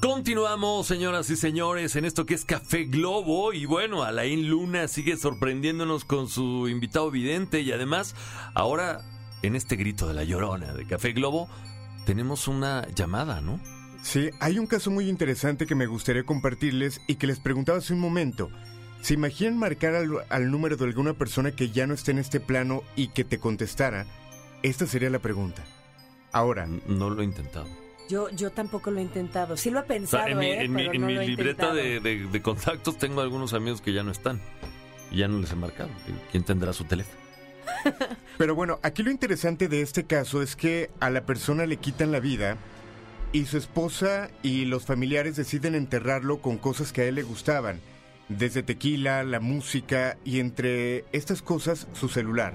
Continuamos, 0.00 0.86
señoras 0.86 1.28
y 1.30 1.34
señores, 1.34 1.96
en 1.96 2.04
esto 2.04 2.24
que 2.24 2.34
es 2.34 2.44
Café 2.44 2.84
Globo. 2.84 3.52
Y 3.52 3.66
bueno, 3.66 4.04
Alain 4.04 4.48
Luna 4.48 4.86
sigue 4.86 5.16
sorprendiéndonos 5.16 6.04
con 6.04 6.28
su 6.28 6.68
invitado 6.68 7.10
vidente. 7.10 7.62
Y 7.62 7.72
además, 7.72 8.14
ahora, 8.54 9.02
en 9.42 9.56
este 9.56 9.76
grito 9.76 10.06
de 10.08 10.14
la 10.14 10.24
llorona 10.24 10.72
de 10.72 10.86
Café 10.86 11.12
Globo, 11.12 11.48
tenemos 12.04 12.48
una 12.48 12.86
llamada, 12.94 13.40
¿no? 13.40 13.60
Sí, 14.02 14.30
hay 14.40 14.58
un 14.58 14.66
caso 14.66 14.90
muy 14.90 15.08
interesante 15.08 15.66
que 15.66 15.74
me 15.74 15.86
gustaría 15.86 16.22
compartirles 16.24 17.00
y 17.08 17.16
que 17.16 17.26
les 17.26 17.40
preguntaba 17.40 17.78
hace 17.78 17.92
un 17.92 18.00
momento. 18.00 18.50
¿Se 19.02 19.14
imaginan 19.14 19.58
marcar 19.58 19.94
al, 19.94 20.10
al 20.30 20.50
número 20.50 20.76
de 20.76 20.84
alguna 20.84 21.12
persona 21.14 21.50
que 21.52 21.70
ya 21.70 21.86
no 21.86 21.94
esté 21.94 22.12
en 22.12 22.18
este 22.18 22.40
plano 22.40 22.82
y 22.96 23.08
que 23.08 23.24
te 23.24 23.38
contestara? 23.38 24.06
Esta 24.62 24.86
sería 24.86 25.10
la 25.10 25.18
pregunta. 25.18 25.64
Ahora, 26.32 26.66
No 26.86 27.10
lo 27.10 27.22
he 27.22 27.24
intentado. 27.24 27.66
Yo, 28.08 28.30
yo 28.30 28.50
tampoco 28.50 28.90
lo 28.92 29.00
he 29.00 29.02
intentado. 29.02 29.56
Sí 29.56 29.70
lo 29.70 29.80
he 29.80 29.82
O 29.82 29.86
pensado, 29.86 30.22
sea, 30.24 30.32
en 30.32 30.38
mi, 30.38 30.46
¿eh? 30.46 30.62
en 30.64 30.72
mi- 30.72 30.82
pero 30.82 30.92
en 30.94 31.00
no 31.00 31.06
mi 31.08 31.14
lo 31.14 31.20
he 31.22 31.26
libreta 31.28 31.72
de, 31.74 31.98
de- 32.00 32.26
de 32.28 32.42
contactos 32.42 32.98
tengo 32.98 33.20
algunos 33.20 33.52
amigos 33.52 33.80
que 33.80 33.92
ya 33.92 34.02
no 34.04 34.12
están. 34.12 34.40
Y 35.10 35.18
ya 35.18 35.28
no 35.28 35.38
les 35.40 35.50
he 35.50 35.56
marcado. 35.56 35.90
¿Quién 36.30 36.44
tendrá 36.44 36.72
su 36.72 36.84
teléfono? 36.84 37.18
Pero 38.38 38.54
bueno, 38.54 38.78
aquí 38.82 39.02
lo 39.02 39.10
interesante 39.10 39.68
de 39.68 39.80
este 39.80 40.04
caso 40.04 40.42
es 40.42 40.56
que 40.56 40.90
a 41.00 41.10
la 41.10 41.24
persona 41.24 41.66
le 41.66 41.76
quitan 41.76 42.12
la 42.12 42.20
vida 42.20 42.56
y 43.32 43.46
su 43.46 43.58
esposa 43.58 44.30
y 44.42 44.64
los 44.64 44.86
familiares 44.86 45.36
deciden 45.36 45.74
enterrarlo 45.74 46.40
con 46.40 46.58
cosas 46.58 46.92
que 46.92 47.02
a 47.02 47.04
él 47.04 47.16
le 47.16 47.22
gustaban, 47.22 47.80
desde 48.28 48.62
tequila, 48.62 49.22
la 49.24 49.40
música 49.40 50.16
y 50.24 50.40
entre 50.40 51.04
estas 51.12 51.42
cosas 51.42 51.86
su 51.92 52.08
celular. 52.08 52.54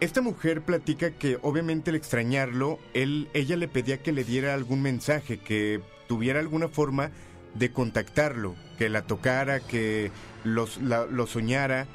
Esta 0.00 0.20
mujer 0.20 0.62
platica 0.62 1.12
que 1.12 1.38
obviamente 1.42 1.90
al 1.90 1.96
extrañarlo, 1.96 2.80
él, 2.92 3.28
ella 3.34 3.56
le 3.56 3.68
pedía 3.68 4.02
que 4.02 4.12
le 4.12 4.24
diera 4.24 4.52
algún 4.52 4.82
mensaje, 4.82 5.38
que 5.38 5.80
tuviera 6.08 6.40
alguna 6.40 6.68
forma 6.68 7.10
de 7.54 7.70
contactarlo, 7.70 8.56
que 8.78 8.88
la 8.88 9.02
tocara, 9.02 9.60
que 9.60 10.10
los, 10.42 10.78
lo 10.78 11.26
soñara 11.26 11.86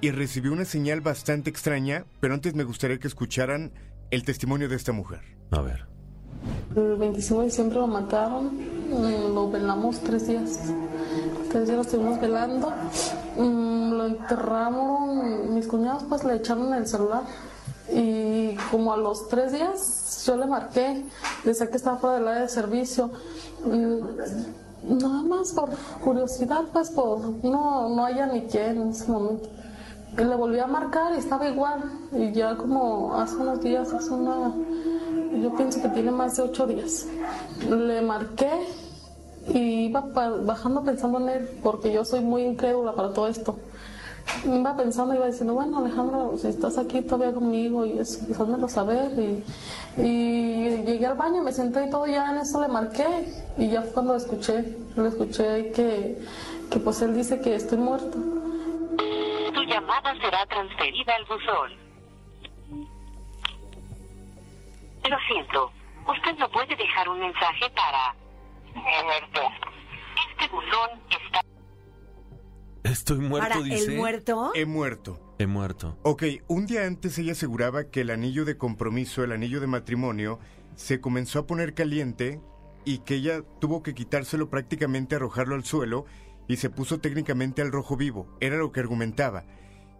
y 0.00 0.10
recibió 0.10 0.52
una 0.52 0.64
señal 0.64 1.00
bastante 1.00 1.50
extraña, 1.50 2.04
pero 2.20 2.34
antes 2.34 2.54
me 2.54 2.64
gustaría 2.64 2.98
que 2.98 3.08
escucharan 3.08 3.72
el 4.10 4.24
testimonio 4.24 4.68
de 4.68 4.76
esta 4.76 4.92
mujer. 4.92 5.20
A 5.50 5.60
ver. 5.60 5.86
El 6.74 6.96
25 6.96 7.40
de 7.40 7.46
diciembre 7.46 7.78
lo 7.78 7.86
mataron, 7.86 8.46
mm, 8.56 9.34
lo 9.34 9.50
velamos 9.50 10.00
tres 10.00 10.26
días. 10.26 10.60
Tres 11.50 11.66
días 11.66 11.76
lo 11.76 11.82
estuvimos 11.82 12.20
velando. 12.20 12.72
Mm, 13.36 13.80
Lo 13.90 14.06
enterraron, 14.06 15.54
mis 15.54 15.66
cuñados 15.66 16.04
pues 16.08 16.24
le 16.24 16.36
echaron 16.36 16.72
el 16.72 16.86
celular. 16.86 17.22
Y 17.92 18.54
como 18.70 18.92
a 18.94 18.96
los 18.96 19.28
tres 19.28 19.52
días 19.52 20.24
yo 20.26 20.36
le 20.36 20.46
marqué, 20.46 21.04
decía 21.44 21.68
que 21.68 21.76
estaba 21.76 21.98
fuera 21.98 22.18
del 22.18 22.28
área 22.28 22.42
de 22.42 22.48
servicio. 22.48 23.10
Mm, 23.64 24.98
Nada 24.98 25.22
más 25.24 25.52
por 25.52 25.68
curiosidad, 26.02 26.62
pues 26.72 26.88
por 26.90 27.20
no, 27.44 27.94
no 27.94 28.04
haya 28.06 28.26
ni 28.26 28.42
quién 28.42 28.80
en 28.80 28.88
ese 28.90 29.10
momento. 29.12 29.50
Le 30.16 30.34
volví 30.34 30.58
a 30.58 30.66
marcar 30.66 31.14
y 31.14 31.18
estaba 31.18 31.48
igual. 31.48 31.82
Y 32.12 32.32
ya 32.32 32.56
como 32.56 33.14
hace 33.14 33.36
unos 33.36 33.60
días, 33.60 33.92
hace 33.92 34.12
una, 34.12 34.52
yo 35.40 35.54
pienso 35.56 35.80
que 35.80 35.88
tiene 35.88 36.10
más 36.10 36.36
de 36.36 36.42
ocho 36.42 36.66
días. 36.66 37.06
Le 37.68 38.02
marqué 38.02 38.50
y 39.48 39.86
iba 39.86 40.00
bajando 40.00 40.82
pensando 40.82 41.20
en 41.20 41.28
él, 41.28 41.48
porque 41.62 41.92
yo 41.92 42.04
soy 42.04 42.20
muy 42.20 42.42
incrédula 42.42 42.94
para 42.94 43.12
todo 43.12 43.28
esto. 43.28 43.56
Iba 44.44 44.76
pensando, 44.76 45.14
iba 45.14 45.26
diciendo, 45.26 45.54
bueno 45.54 45.78
Alejandro, 45.78 46.34
si 46.38 46.48
estás 46.48 46.78
aquí 46.78 47.02
todavía 47.02 47.34
conmigo 47.34 47.84
y 47.84 47.98
eso, 47.98 48.20
pues 48.26 48.38
házmelo 48.38 48.68
saber. 48.68 49.10
Y, 49.96 50.02
llegué 50.84 51.06
al 51.06 51.16
baño, 51.16 51.42
me 51.42 51.52
senté 51.52 51.86
y 51.86 51.90
todo, 51.90 52.06
ya 52.06 52.30
en 52.30 52.38
eso 52.38 52.60
le 52.60 52.68
marqué. 52.68 53.06
Y 53.58 53.68
ya 53.68 53.82
fue 53.82 53.92
cuando 53.92 54.14
escuché, 54.14 54.76
le 54.96 55.08
escuché 55.08 55.72
que, 55.72 56.22
que 56.70 56.78
pues 56.78 57.02
él 57.02 57.14
dice 57.14 57.40
que 57.40 57.54
estoy 57.54 57.78
muerto. 57.78 58.18
Llamada 59.80 60.14
será 60.20 60.44
transferida 60.46 61.14
al 61.16 61.24
buzón. 61.24 61.72
Lo 65.08 65.16
siento, 65.26 65.72
usted 66.06 66.36
no 66.38 66.50
puede 66.50 66.76
dejar 66.76 67.08
un 67.08 67.20
mensaje 67.20 67.70
para... 67.74 68.14
Muerto. 68.74 69.40
Este 70.30 70.54
buzón 70.54 71.00
está... 71.08 71.40
Estoy 72.84 73.18
muerto, 73.20 73.48
Para 73.48 73.62
dice. 73.62 73.90
el 73.92 73.96
muerto. 73.96 74.52
He 74.54 74.66
muerto. 74.66 75.34
He 75.38 75.46
muerto. 75.46 75.96
Ok, 76.02 76.24
un 76.48 76.66
día 76.66 76.86
antes 76.86 77.18
ella 77.18 77.32
aseguraba 77.32 77.84
que 77.90 78.02
el 78.02 78.10
anillo 78.10 78.44
de 78.44 78.58
compromiso, 78.58 79.24
el 79.24 79.32
anillo 79.32 79.60
de 79.60 79.66
matrimonio, 79.66 80.40
se 80.74 81.00
comenzó 81.00 81.38
a 81.38 81.46
poner 81.46 81.72
caliente 81.72 82.40
y 82.84 82.98
que 82.98 83.14
ella 83.14 83.42
tuvo 83.60 83.82
que 83.82 83.94
quitárselo 83.94 84.50
prácticamente 84.50 85.16
arrojarlo 85.16 85.54
al 85.54 85.64
suelo 85.64 86.04
y 86.48 86.56
se 86.56 86.68
puso 86.68 87.00
técnicamente 87.00 87.62
al 87.62 87.72
rojo 87.72 87.96
vivo. 87.96 88.36
Era 88.40 88.56
lo 88.56 88.72
que 88.72 88.80
argumentaba. 88.80 89.44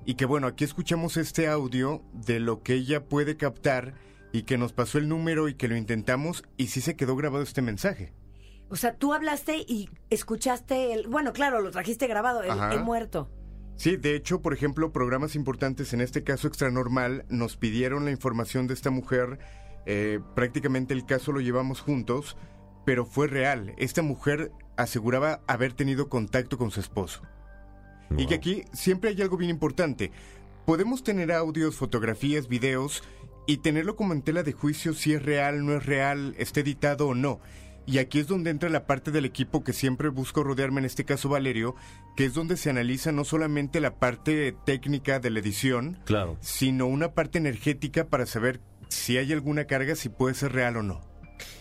Y 0.04 0.14
que 0.14 0.24
bueno, 0.24 0.46
aquí 0.46 0.64
escuchamos 0.64 1.16
este 1.16 1.48
audio 1.48 2.02
de 2.12 2.40
lo 2.40 2.62
que 2.62 2.74
ella 2.74 3.04
puede 3.04 3.36
captar 3.36 3.94
y 4.32 4.42
que 4.42 4.58
nos 4.58 4.72
pasó 4.72 4.98
el 4.98 5.08
número 5.08 5.48
y 5.48 5.54
que 5.54 5.68
lo 5.68 5.76
intentamos 5.76 6.44
y 6.56 6.68
sí 6.68 6.80
se 6.80 6.96
quedó 6.96 7.16
grabado 7.16 7.42
este 7.42 7.62
mensaje. 7.62 8.12
O 8.68 8.76
sea, 8.76 8.94
tú 8.94 9.12
hablaste 9.12 9.58
y 9.66 9.90
escuchaste 10.10 10.92
el. 10.92 11.08
Bueno, 11.08 11.32
claro, 11.32 11.60
lo 11.60 11.70
trajiste 11.72 12.06
grabado, 12.06 12.42
el, 12.42 12.84
muerto. 12.84 13.28
Sí, 13.76 13.96
de 13.96 14.14
hecho, 14.14 14.42
por 14.42 14.52
ejemplo, 14.52 14.92
programas 14.92 15.34
importantes, 15.34 15.92
en 15.92 16.00
este 16.00 16.22
caso 16.22 16.46
Extranormal, 16.46 17.24
nos 17.28 17.56
pidieron 17.56 18.04
la 18.04 18.10
información 18.12 18.66
de 18.66 18.74
esta 18.74 18.90
mujer. 18.90 19.38
eh, 19.86 20.20
prácticamente 20.36 20.94
el 20.94 21.04
caso 21.04 21.32
lo 21.32 21.40
llevamos 21.40 21.80
juntos, 21.80 22.36
pero 22.84 23.06
fue 23.06 23.26
real. 23.26 23.74
Esta 23.76 24.02
mujer 24.02 24.52
aseguraba 24.76 25.40
haber 25.48 25.72
tenido 25.72 26.08
contacto 26.08 26.56
con 26.56 26.70
su 26.70 26.80
esposo. 26.80 27.22
Y 28.16 28.26
que 28.26 28.34
aquí 28.34 28.64
siempre 28.72 29.10
hay 29.10 29.20
algo 29.22 29.36
bien 29.36 29.50
importante. 29.50 30.10
Podemos 30.66 31.02
tener 31.02 31.32
audios, 31.32 31.76
fotografías, 31.76 32.48
videos 32.48 33.02
y 33.46 33.58
tenerlo 33.58 33.96
como 33.96 34.12
en 34.12 34.22
tela 34.22 34.42
de 34.42 34.52
juicio 34.52 34.94
si 34.94 35.12
es 35.14 35.22
real, 35.22 35.64
no 35.64 35.76
es 35.76 35.86
real, 35.86 36.34
está 36.38 36.60
editado 36.60 37.08
o 37.08 37.14
no. 37.14 37.40
Y 37.86 37.98
aquí 37.98 38.20
es 38.20 38.26
donde 38.28 38.50
entra 38.50 38.68
la 38.68 38.86
parte 38.86 39.10
del 39.10 39.24
equipo 39.24 39.64
que 39.64 39.72
siempre 39.72 40.08
busco 40.10 40.44
rodearme, 40.44 40.80
en 40.80 40.84
este 40.84 41.04
caso 41.04 41.28
Valerio, 41.28 41.74
que 42.16 42.24
es 42.26 42.34
donde 42.34 42.56
se 42.56 42.70
analiza 42.70 43.10
no 43.10 43.24
solamente 43.24 43.80
la 43.80 43.94
parte 43.98 44.54
técnica 44.64 45.18
de 45.18 45.30
la 45.30 45.40
edición, 45.40 45.98
Claro. 46.04 46.36
sino 46.40 46.86
una 46.86 47.14
parte 47.14 47.38
energética 47.38 48.06
para 48.06 48.26
saber 48.26 48.60
si 48.88 49.16
hay 49.16 49.32
alguna 49.32 49.64
carga, 49.64 49.96
si 49.96 50.08
puede 50.08 50.34
ser 50.34 50.52
real 50.52 50.76
o 50.76 50.82
no. 50.82 51.00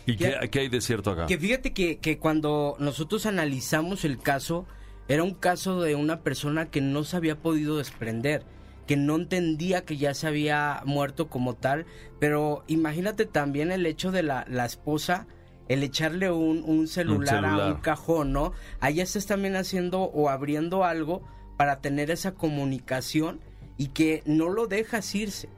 ¿Y 0.05 0.17
qué, 0.17 0.35
qué 0.51 0.59
hay 0.59 0.69
de 0.69 0.81
cierto 0.81 1.11
acá? 1.11 1.25
Que 1.25 1.37
fíjate 1.37 1.73
que, 1.73 1.97
que 1.99 2.19
cuando 2.19 2.75
nosotros 2.79 3.25
analizamos 3.25 4.03
el 4.05 4.19
caso, 4.19 4.67
era 5.09 5.23
un 5.23 5.33
caso 5.33 5.81
de 5.81 5.95
una 5.95 6.21
persona 6.21 6.69
que 6.69 6.81
no 6.81 7.03
se 7.03 7.17
había 7.17 7.35
podido 7.35 7.77
desprender, 7.77 8.43
que 8.85 8.95
no 8.95 9.15
entendía 9.15 9.83
que 9.83 9.97
ya 9.97 10.13
se 10.13 10.27
había 10.27 10.81
muerto 10.85 11.29
como 11.29 11.55
tal, 11.55 11.87
pero 12.19 12.63
imagínate 12.67 13.25
también 13.25 13.71
el 13.71 13.87
hecho 13.87 14.11
de 14.11 14.21
la, 14.21 14.45
la 14.47 14.65
esposa, 14.65 15.25
el 15.67 15.83
echarle 15.83 16.31
un, 16.31 16.63
un 16.63 16.87
celular, 16.87 17.43
a 17.43 17.49
celular. 17.49 17.73
un 17.73 17.81
cajón, 17.81 18.33
¿no? 18.33 18.53
Allá 18.79 19.03
estás 19.03 19.25
también 19.25 19.55
haciendo 19.55 20.03
o 20.03 20.29
abriendo 20.29 20.83
algo 20.83 21.23
para 21.57 21.81
tener 21.81 22.11
esa 22.11 22.35
comunicación 22.35 23.41
y 23.77 23.87
que 23.87 24.21
no 24.25 24.49
lo 24.49 24.67
dejas 24.67 25.13
irse 25.15 25.49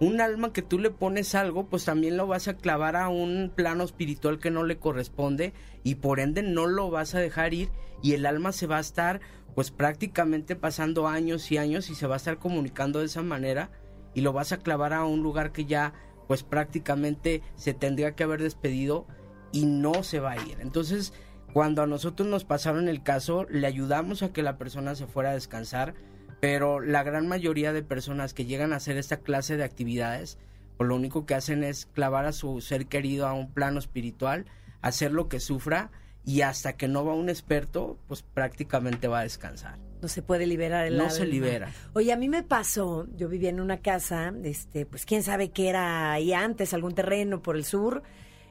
un 0.00 0.20
alma 0.20 0.52
que 0.52 0.62
tú 0.62 0.78
le 0.78 0.90
pones 0.90 1.34
algo, 1.34 1.66
pues 1.66 1.84
también 1.84 2.16
lo 2.16 2.26
vas 2.26 2.48
a 2.48 2.56
clavar 2.56 2.96
a 2.96 3.08
un 3.08 3.50
plano 3.54 3.84
espiritual 3.84 4.38
que 4.38 4.50
no 4.50 4.64
le 4.64 4.78
corresponde 4.78 5.54
y 5.84 5.96
por 5.96 6.20
ende 6.20 6.42
no 6.42 6.66
lo 6.66 6.90
vas 6.90 7.14
a 7.14 7.20
dejar 7.20 7.54
ir 7.54 7.70
y 8.02 8.12
el 8.12 8.26
alma 8.26 8.52
se 8.52 8.66
va 8.66 8.76
a 8.76 8.80
estar 8.80 9.20
pues 9.54 9.70
prácticamente 9.70 10.54
pasando 10.54 11.08
años 11.08 11.50
y 11.50 11.56
años 11.56 11.88
y 11.88 11.94
se 11.94 12.06
va 12.06 12.14
a 12.14 12.18
estar 12.18 12.38
comunicando 12.38 12.98
de 12.98 13.06
esa 13.06 13.22
manera 13.22 13.70
y 14.14 14.20
lo 14.20 14.34
vas 14.34 14.52
a 14.52 14.58
clavar 14.58 14.92
a 14.92 15.06
un 15.06 15.22
lugar 15.22 15.52
que 15.52 15.64
ya 15.64 15.94
pues 16.28 16.42
prácticamente 16.42 17.42
se 17.54 17.72
tendría 17.72 18.12
que 18.12 18.24
haber 18.24 18.42
despedido 18.42 19.06
y 19.52 19.64
no 19.64 20.02
se 20.02 20.20
va 20.20 20.32
a 20.32 20.36
ir. 20.36 20.58
Entonces, 20.60 21.14
cuando 21.52 21.82
a 21.82 21.86
nosotros 21.86 22.28
nos 22.28 22.44
pasaron 22.44 22.88
el 22.88 23.02
caso, 23.02 23.46
le 23.48 23.66
ayudamos 23.66 24.22
a 24.22 24.32
que 24.32 24.42
la 24.42 24.58
persona 24.58 24.94
se 24.94 25.06
fuera 25.06 25.30
a 25.30 25.34
descansar, 25.34 25.94
pero 26.40 26.80
la 26.80 27.02
gran 27.02 27.26
mayoría 27.28 27.72
de 27.72 27.82
personas 27.82 28.34
que 28.34 28.44
llegan 28.44 28.72
a 28.72 28.76
hacer 28.76 28.96
esta 28.96 29.18
clase 29.18 29.56
de 29.56 29.64
actividades, 29.64 30.38
pues 30.76 30.88
lo 30.88 30.94
único 30.96 31.26
que 31.26 31.34
hacen 31.34 31.64
es 31.64 31.86
clavar 31.86 32.26
a 32.26 32.32
su 32.32 32.60
ser 32.60 32.86
querido 32.86 33.26
a 33.26 33.32
un 33.32 33.50
plano 33.52 33.78
espiritual, 33.78 34.46
hacer 34.82 35.12
lo 35.12 35.28
que 35.28 35.40
sufra 35.40 35.90
y 36.24 36.42
hasta 36.42 36.74
que 36.74 36.88
no 36.88 37.04
va 37.04 37.14
un 37.14 37.28
experto, 37.28 37.98
pues 38.08 38.22
prácticamente 38.22 39.08
va 39.08 39.20
a 39.20 39.22
descansar. 39.22 39.78
No 40.02 40.08
se 40.08 40.20
puede 40.22 40.46
liberar 40.46 40.86
el 40.86 40.96
No 40.98 41.04
alma. 41.04 41.14
se 41.14 41.26
libera. 41.26 41.72
Oye, 41.94 42.12
a 42.12 42.16
mí 42.16 42.28
me 42.28 42.42
pasó, 42.42 43.06
yo 43.16 43.28
vivía 43.28 43.48
en 43.48 43.60
una 43.60 43.78
casa, 43.78 44.32
este, 44.44 44.84
pues 44.84 45.06
quién 45.06 45.22
sabe 45.22 45.50
qué 45.50 45.68
era 45.70 46.12
ahí 46.12 46.34
antes, 46.34 46.74
algún 46.74 46.94
terreno 46.94 47.40
por 47.42 47.56
el 47.56 47.64
sur. 47.64 48.02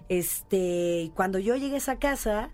Este, 0.10 1.02
y 1.04 1.10
cuando 1.10 1.38
yo 1.40 1.56
llegué 1.56 1.76
a 1.76 1.78
esa 1.78 1.98
casa, 2.00 2.50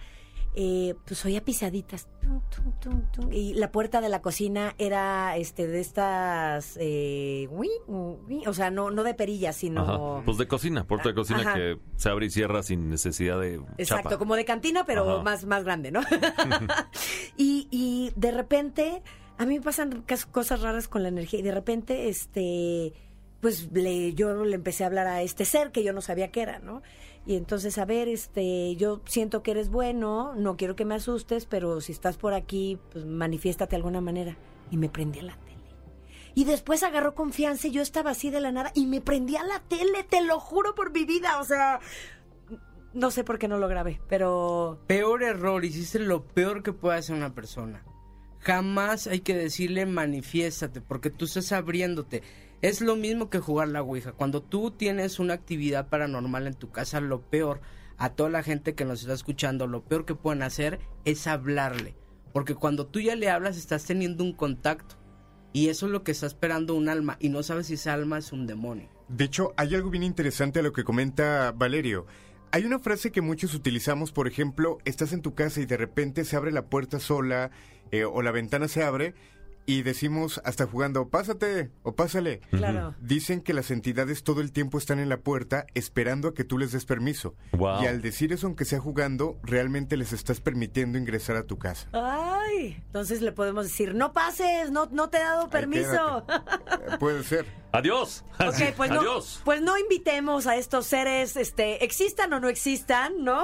eh, 0.53 0.95
pues 1.05 1.23
oía 1.25 1.43
pisaditas. 1.43 2.07
Tum, 2.21 2.41
tum, 2.49 2.71
tum, 2.79 3.11
tum, 3.11 3.33
y 3.33 3.53
la 3.53 3.71
puerta 3.71 4.01
de 4.01 4.09
la 4.09 4.21
cocina 4.21 4.75
era 4.77 5.35
este 5.37 5.65
de 5.67 5.79
estas, 5.79 6.77
eh, 6.79 7.47
uy, 7.51 7.69
uy, 7.87 8.43
o 8.45 8.53
sea, 8.53 8.69
no, 8.69 8.91
no 8.91 9.03
de 9.03 9.13
perillas, 9.13 9.55
sino... 9.55 9.81
Ajá. 9.81 10.25
Pues 10.25 10.37
de 10.37 10.47
cocina, 10.47 10.85
puerta 10.85 11.09
de 11.09 11.15
cocina 11.15 11.41
Ajá. 11.41 11.53
que 11.55 11.77
se 11.95 12.09
abre 12.09 12.25
y 12.25 12.29
cierra 12.29 12.63
sin 12.63 12.89
necesidad 12.89 13.39
de 13.39 13.55
Exacto, 13.77 14.09
chapa. 14.09 14.17
como 14.17 14.35
de 14.35 14.45
cantina, 14.45 14.85
pero 14.85 15.09
Ajá. 15.09 15.23
más, 15.23 15.45
más 15.45 15.63
grande, 15.63 15.91
¿no? 15.91 16.01
y, 17.37 17.67
y 17.71 18.11
de 18.15 18.31
repente, 18.31 19.03
a 19.37 19.45
mí 19.45 19.55
me 19.55 19.61
pasan 19.61 20.03
cosas 20.31 20.61
raras 20.61 20.87
con 20.87 21.03
la 21.03 21.09
energía 21.09 21.39
y 21.39 21.43
de 21.43 21.51
repente, 21.51 22.09
este, 22.09 22.93
pues 23.41 23.71
le, 23.71 24.13
yo 24.13 24.45
le 24.45 24.55
empecé 24.55 24.83
a 24.83 24.87
hablar 24.87 25.07
a 25.07 25.21
este 25.21 25.45
ser 25.45 25.71
que 25.71 25.83
yo 25.83 25.93
no 25.93 26.01
sabía 26.01 26.29
que 26.29 26.41
era, 26.41 26.59
¿no? 26.59 26.81
Y 27.25 27.35
entonces, 27.35 27.77
a 27.77 27.85
ver, 27.85 28.07
este, 28.07 28.75
yo 28.75 29.01
siento 29.05 29.43
que 29.43 29.51
eres 29.51 29.69
bueno, 29.69 30.33
no 30.35 30.57
quiero 30.57 30.75
que 30.75 30.85
me 30.85 30.95
asustes, 30.95 31.45
pero 31.45 31.79
si 31.79 31.91
estás 31.91 32.17
por 32.17 32.33
aquí, 32.33 32.79
pues 32.91 33.05
manifiéstate 33.05 33.71
de 33.71 33.75
alguna 33.77 34.01
manera. 34.01 34.37
Y 34.71 34.77
me 34.77 34.89
prendí 34.89 35.19
a 35.19 35.23
la 35.23 35.35
tele. 35.35 35.51
Y 36.33 36.45
después 36.45 36.81
agarró 36.83 37.13
confianza 37.13 37.67
y 37.67 37.71
yo 37.71 37.81
estaba 37.81 38.11
así 38.11 38.29
de 38.29 38.39
la 38.39 38.51
nada 38.51 38.71
y 38.73 38.87
me 38.87 39.01
prendí 39.01 39.35
a 39.35 39.43
la 39.43 39.59
tele, 39.59 40.03
te 40.03 40.23
lo 40.23 40.39
juro 40.39 40.73
por 40.75 40.91
mi 40.91 41.03
vida, 41.03 41.39
o 41.39 41.43
sea, 41.43 41.79
no 42.93 43.11
sé 43.11 43.23
por 43.23 43.37
qué 43.37 43.47
no 43.47 43.57
lo 43.57 43.67
grabé, 43.67 44.01
pero 44.07 44.79
Peor 44.87 45.23
error, 45.23 45.63
hiciste 45.65 45.99
lo 45.99 46.23
peor 46.23 46.63
que 46.63 46.73
puede 46.73 46.99
hacer 46.99 47.15
una 47.15 47.33
persona. 47.33 47.83
Jamás 48.39 49.07
hay 49.07 49.19
que 49.19 49.35
decirle 49.35 49.85
manifiéstate, 49.85 50.81
porque 50.81 51.09
tú 51.09 51.25
estás 51.25 51.51
abriéndote. 51.51 52.23
Es 52.61 52.79
lo 52.79 52.95
mismo 52.95 53.31
que 53.31 53.39
jugar 53.39 53.69
la 53.69 53.81
Ouija. 53.81 54.11
Cuando 54.11 54.43
tú 54.43 54.69
tienes 54.69 55.17
una 55.17 55.33
actividad 55.33 55.89
paranormal 55.89 56.45
en 56.45 56.53
tu 56.53 56.69
casa, 56.69 57.01
lo 57.01 57.21
peor 57.21 57.59
a 57.97 58.09
toda 58.09 58.29
la 58.29 58.43
gente 58.43 58.75
que 58.75 58.85
nos 58.85 59.01
está 59.01 59.13
escuchando, 59.13 59.65
lo 59.65 59.83
peor 59.83 60.05
que 60.05 60.13
pueden 60.13 60.43
hacer 60.43 60.79
es 61.03 61.25
hablarle. 61.25 61.95
Porque 62.33 62.53
cuando 62.53 62.85
tú 62.85 62.99
ya 62.99 63.15
le 63.15 63.31
hablas, 63.31 63.57
estás 63.57 63.85
teniendo 63.85 64.23
un 64.23 64.33
contacto. 64.33 64.95
Y 65.53 65.69
eso 65.69 65.87
es 65.87 65.91
lo 65.91 66.03
que 66.03 66.11
está 66.11 66.27
esperando 66.27 66.75
un 66.75 66.87
alma. 66.87 67.17
Y 67.19 67.29
no 67.29 67.41
sabes 67.41 67.65
si 67.65 67.73
esa 67.73 67.93
alma 67.93 68.19
es 68.19 68.31
un 68.31 68.45
demonio. 68.45 68.89
De 69.09 69.25
hecho, 69.25 69.53
hay 69.57 69.73
algo 69.73 69.89
bien 69.89 70.03
interesante 70.03 70.59
a 70.59 70.63
lo 70.63 70.71
que 70.71 70.83
comenta 70.83 71.51
Valerio. 71.53 72.05
Hay 72.51 72.65
una 72.65 72.77
frase 72.77 73.11
que 73.11 73.21
muchos 73.21 73.55
utilizamos, 73.55 74.11
por 74.11 74.27
ejemplo, 74.27 74.77
estás 74.85 75.13
en 75.13 75.23
tu 75.23 75.33
casa 75.33 75.61
y 75.61 75.65
de 75.65 75.77
repente 75.77 76.25
se 76.25 76.35
abre 76.35 76.51
la 76.51 76.67
puerta 76.67 76.99
sola 76.99 77.49
eh, 77.91 78.03
o 78.03 78.21
la 78.21 78.31
ventana 78.31 78.67
se 78.67 78.83
abre 78.83 79.15
y 79.65 79.83
decimos 79.83 80.41
hasta 80.43 80.65
jugando, 80.65 81.09
pásate 81.09 81.71
o 81.83 81.95
pásale. 81.95 82.41
claro. 82.49 82.95
Dicen 82.99 83.41
que 83.41 83.53
las 83.53 83.71
entidades 83.71 84.23
todo 84.23 84.41
el 84.41 84.51
tiempo 84.51 84.77
están 84.77 84.99
en 84.99 85.07
la 85.09 85.17
puerta 85.17 85.65
esperando 85.75 86.29
a 86.29 86.33
que 86.33 86.43
tú 86.43 86.57
les 86.57 86.71
des 86.71 86.85
permiso. 86.85 87.35
Wow. 87.53 87.83
Y 87.83 87.85
al 87.87 88.01
decir 88.01 88.33
eso, 88.33 88.47
aunque 88.47 88.65
sea 88.65 88.79
jugando, 88.79 89.39
realmente 89.43 89.97
les 89.97 90.13
estás 90.13 90.41
permitiendo 90.41 90.97
ingresar 90.97 91.35
a 91.35 91.43
tu 91.43 91.57
casa. 91.57 91.87
Ay, 91.93 92.81
entonces 92.85 93.21
le 93.21 93.31
podemos 93.31 93.65
decir, 93.65 93.93
no 93.95 94.13
pases, 94.13 94.71
no, 94.71 94.87
no 94.91 95.09
te 95.09 95.17
he 95.17 95.21
dado 95.21 95.49
permiso. 95.49 96.25
Puede 96.99 97.23
ser. 97.23 97.45
Adiós. 97.71 98.25
Ok, 98.45 98.73
pues 98.75 98.89
no, 98.91 98.99
Adiós. 98.99 99.41
pues 99.45 99.61
no 99.61 99.77
invitemos 99.77 100.45
a 100.47 100.57
estos 100.57 100.85
seres, 100.87 101.37
este, 101.37 101.85
existan 101.85 102.33
o 102.33 102.39
no 102.41 102.49
existan, 102.49 103.23
¿no? 103.23 103.43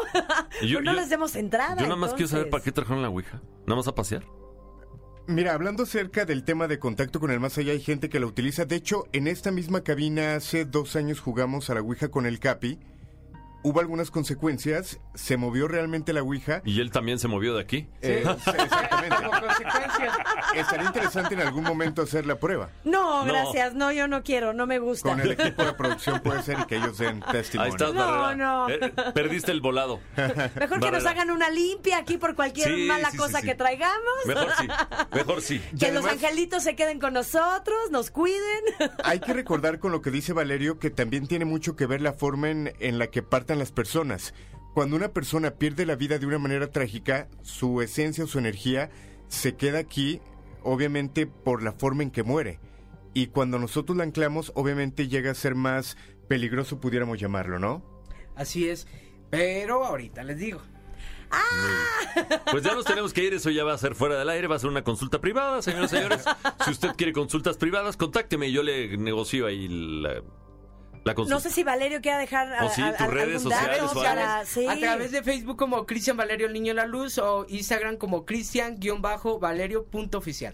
Yo- 0.61 0.79
Pues 0.79 0.83
no 0.83 0.91
yo- 0.93 0.99
les 0.99 1.09
demos 1.09 1.35
entrada. 1.35 1.75
Yo 1.77 1.83
nada 1.83 1.95
más 1.95 2.13
quiero 2.13 2.27
saber 2.27 2.49
para 2.49 2.61
qué 2.63 2.71
trajeron 2.73 3.01
la 3.01 3.09
Ouija. 3.09 3.41
Nada 3.65 3.77
más 3.77 3.87
a 3.87 3.95
pasear. 3.95 4.23
Mira, 5.29 5.53
hablando 5.53 5.83
acerca 5.83 6.23
del 6.23 6.45
tema 6.45 6.69
de 6.69 6.79
contacto 6.79 7.19
con 7.19 7.31
el 7.31 7.41
más 7.41 7.57
allá, 7.57 7.73
hay 7.73 7.81
gente 7.81 8.07
que 8.07 8.21
la 8.21 8.27
utiliza. 8.27 8.63
De 8.63 8.77
hecho, 8.77 9.07
en 9.11 9.27
esta 9.27 9.51
misma 9.51 9.81
cabina 9.81 10.35
hace 10.35 10.63
dos 10.63 10.95
años 10.95 11.19
jugamos 11.19 11.69
a 11.69 11.73
la 11.73 11.81
Ouija 11.81 12.07
con 12.07 12.25
el 12.25 12.39
Capi. 12.39 12.79
Hubo 13.63 13.79
algunas 13.79 14.11
consecuencias, 14.11 14.99
se 15.13 15.35
movió 15.35 15.67
realmente 15.67 16.13
la 16.13 16.21
Ouija. 16.21 16.61
Y 16.63 16.79
él 16.79 16.91
también 16.91 17.19
se 17.19 17.27
movió 17.27 17.55
de 17.55 17.61
aquí. 17.61 17.87
Eh, 18.01 18.23
sí, 18.43 18.51
exactamente. 18.57 19.15
Como 19.17 19.31
consecuencia. 19.31 20.13
Estaría 20.55 20.85
interesante 20.87 21.33
en 21.33 21.41
algún 21.41 21.63
momento 21.63 22.01
hacer 22.01 22.25
la 22.25 22.35
prueba. 22.39 22.69
No, 22.85 23.25
No. 23.25 23.33
gracias, 23.33 23.73
no, 23.73 23.91
yo 23.91 24.07
no 24.07 24.23
quiero, 24.23 24.53
no 24.53 24.67
me 24.67 24.79
gusta. 24.79 25.09
Con 25.09 25.19
el 25.19 25.31
equipo 25.39 25.63
de 25.65 25.73
producción 25.73 26.19
puede 26.21 26.43
ser 26.43 26.59
y 26.59 26.65
que 26.65 26.77
ellos 26.77 26.97
den 26.97 27.21
Ahí 27.25 27.31
testimonio. 27.33 27.71
estás, 27.73 27.93
No, 27.93 28.05
Barrera. 28.05 28.35
no. 28.35 28.69
Eh, 28.69 28.93
perdiste 29.13 29.51
el 29.51 29.61
volado. 29.61 29.99
Mejor 30.15 30.79
que 30.79 30.91
nos 30.91 31.03
Barrera. 31.03 31.09
hagan 31.11 31.31
una 31.31 31.49
limpia 31.49 31.97
aquí 31.97 32.17
por 32.17 32.35
cualquier 32.35 32.67
Sí, 32.73 32.85
mala 32.87 33.07
sí, 33.07 33.11
sí, 33.13 33.17
cosa 33.17 33.39
sí. 33.41 33.47
que 33.47 33.55
traigamos. 33.55 33.97
Mejor 34.25 34.47
sí. 34.57 34.67
Mejor 35.13 35.41
sí. 35.41 35.61
Y 35.73 35.77
Que 35.77 35.91
los 35.91 36.05
además- 36.05 36.23
angelitos 36.23 36.63
se 36.63 36.75
queden 36.75 36.99
con 36.99 37.13
nosotros, 37.13 37.77
nos 37.91 38.11
cuiden. 38.11 38.37
Hay 39.03 39.19
que 39.19 39.33
recordar 39.33 39.79
con 39.79 39.91
lo 39.91 40.01
que 40.01 40.11
dice 40.11 40.31
Valerio 40.33 40.79
que 40.79 40.89
también 40.89 41.27
tiene 41.27 41.45
mucho 41.45 41.75
que 41.75 41.85
ver 41.85 42.01
la 42.01 42.13
forma 42.13 42.49
en, 42.49 42.73
en 42.79 42.97
la 42.99 43.07
que 43.07 43.21
las 43.55 43.71
personas. 43.71 44.33
Cuando 44.73 44.95
una 44.95 45.09
persona 45.09 45.51
pierde 45.51 45.85
la 45.85 45.95
vida 45.95 46.19
de 46.19 46.25
una 46.25 46.37
manera 46.37 46.71
trágica, 46.71 47.29
su 47.41 47.81
esencia 47.81 48.23
o 48.23 48.27
su 48.27 48.39
energía 48.39 48.89
se 49.27 49.55
queda 49.55 49.79
aquí, 49.79 50.21
obviamente 50.63 51.25
por 51.25 51.63
la 51.63 51.71
forma 51.71 52.03
en 52.03 52.11
que 52.11 52.23
muere. 52.23 52.59
Y 53.13 53.27
cuando 53.27 53.57
nosotros 53.57 53.97
la 53.97 54.03
anclamos, 54.03 54.51
obviamente 54.55 55.07
llega 55.07 55.31
a 55.31 55.35
ser 55.35 55.55
más 55.55 55.97
peligroso, 56.27 56.79
pudiéramos 56.79 57.19
llamarlo, 57.19 57.57
¿no? 57.57 57.83
Así 58.35 58.69
es. 58.69 58.87
Pero 59.29 59.83
ahorita 59.83 60.23
les 60.23 60.37
digo. 60.37 60.61
Pues 62.51 62.63
ya 62.63 62.73
nos 62.73 62.85
tenemos 62.85 63.13
que 63.13 63.23
ir, 63.23 63.33
eso 63.33 63.49
ya 63.49 63.63
va 63.63 63.73
a 63.73 63.77
ser 63.77 63.95
fuera 63.95 64.17
del 64.17 64.29
aire, 64.29 64.47
va 64.47 64.55
a 64.55 64.59
ser 64.59 64.69
una 64.69 64.83
consulta 64.83 65.19
privada, 65.19 65.61
señoras 65.61 65.91
y 65.91 65.95
señores. 65.95 66.23
Si 66.63 66.71
usted 66.71 66.89
quiere 66.95 67.11
consultas 67.13 67.57
privadas, 67.57 67.97
contácteme 67.97 68.47
y 68.47 68.53
yo 68.53 68.63
le 68.63 68.97
negocio 68.97 69.45
ahí 69.45 69.67
la. 69.67 70.21
No 71.15 71.39
sé 71.39 71.49
si 71.49 71.63
Valerio 71.63 72.01
quiera 72.01 72.17
dejar 72.17 72.53
a- 72.53 72.65
O 72.65 72.69
sí, 72.69 72.81
a- 72.81 72.91
tus 72.95 73.07
a- 73.07 73.09
redes 73.09 73.35
algún 73.37 73.51
sociales 73.51 73.81
dato 73.81 73.99
o 73.99 74.03
para- 74.03 74.45
sí. 74.45 74.67
A 74.67 74.77
través 74.79 75.11
de 75.11 75.23
Facebook 75.23 75.57
como 75.57 75.85
Cristian 75.85 76.17
Valerio 76.17 76.47
el 76.47 76.53
Niño 76.53 76.67
de 76.67 76.73
la 76.75 76.85
Luz 76.85 77.17
o 77.17 77.45
Instagram 77.49 77.97
como 77.97 78.25
Cristian-Valerio.oficial. 78.25 80.53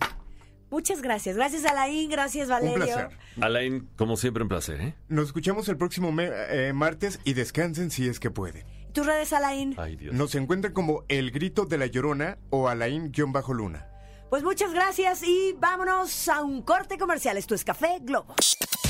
Muchas 0.69 1.01
gracias. 1.03 1.35
Gracias 1.35 1.65
Alain, 1.65 2.09
gracias 2.09 2.47
Valerio. 2.49 2.73
Un 2.75 2.81
placer. 2.81 3.09
Alain, 3.41 3.87
como 3.95 4.17
siempre, 4.17 4.41
un 4.43 4.49
placer, 4.49 4.81
¿eh? 4.81 4.95
Nos 5.07 5.27
escuchamos 5.27 5.69
el 5.69 5.77
próximo 5.77 6.11
me- 6.11 6.29
eh, 6.49 6.73
martes 6.73 7.19
y 7.23 7.33
descansen 7.33 7.91
si 7.91 8.07
es 8.07 8.19
que 8.19 8.31
pueden. 8.31 8.65
¿Tus 8.91 9.05
redes 9.05 9.31
Alain? 9.33 9.75
Ay, 9.77 9.95
Dios. 9.95 10.13
Nos 10.15 10.33
encuentran 10.35 10.73
como 10.73 11.03
El 11.09 11.29
Grito 11.31 11.65
de 11.65 11.77
la 11.77 11.85
Llorona 11.85 12.37
o 12.49 12.67
Alain-Luna. 12.69 13.87
Pues 14.31 14.41
muchas 14.43 14.73
gracias 14.73 15.21
y 15.23 15.53
vámonos 15.59 16.27
a 16.27 16.41
un 16.41 16.63
corte 16.63 16.97
comercial. 16.97 17.37
Esto 17.37 17.53
es 17.53 17.63
Café 17.63 17.99
Globo. 18.01 18.33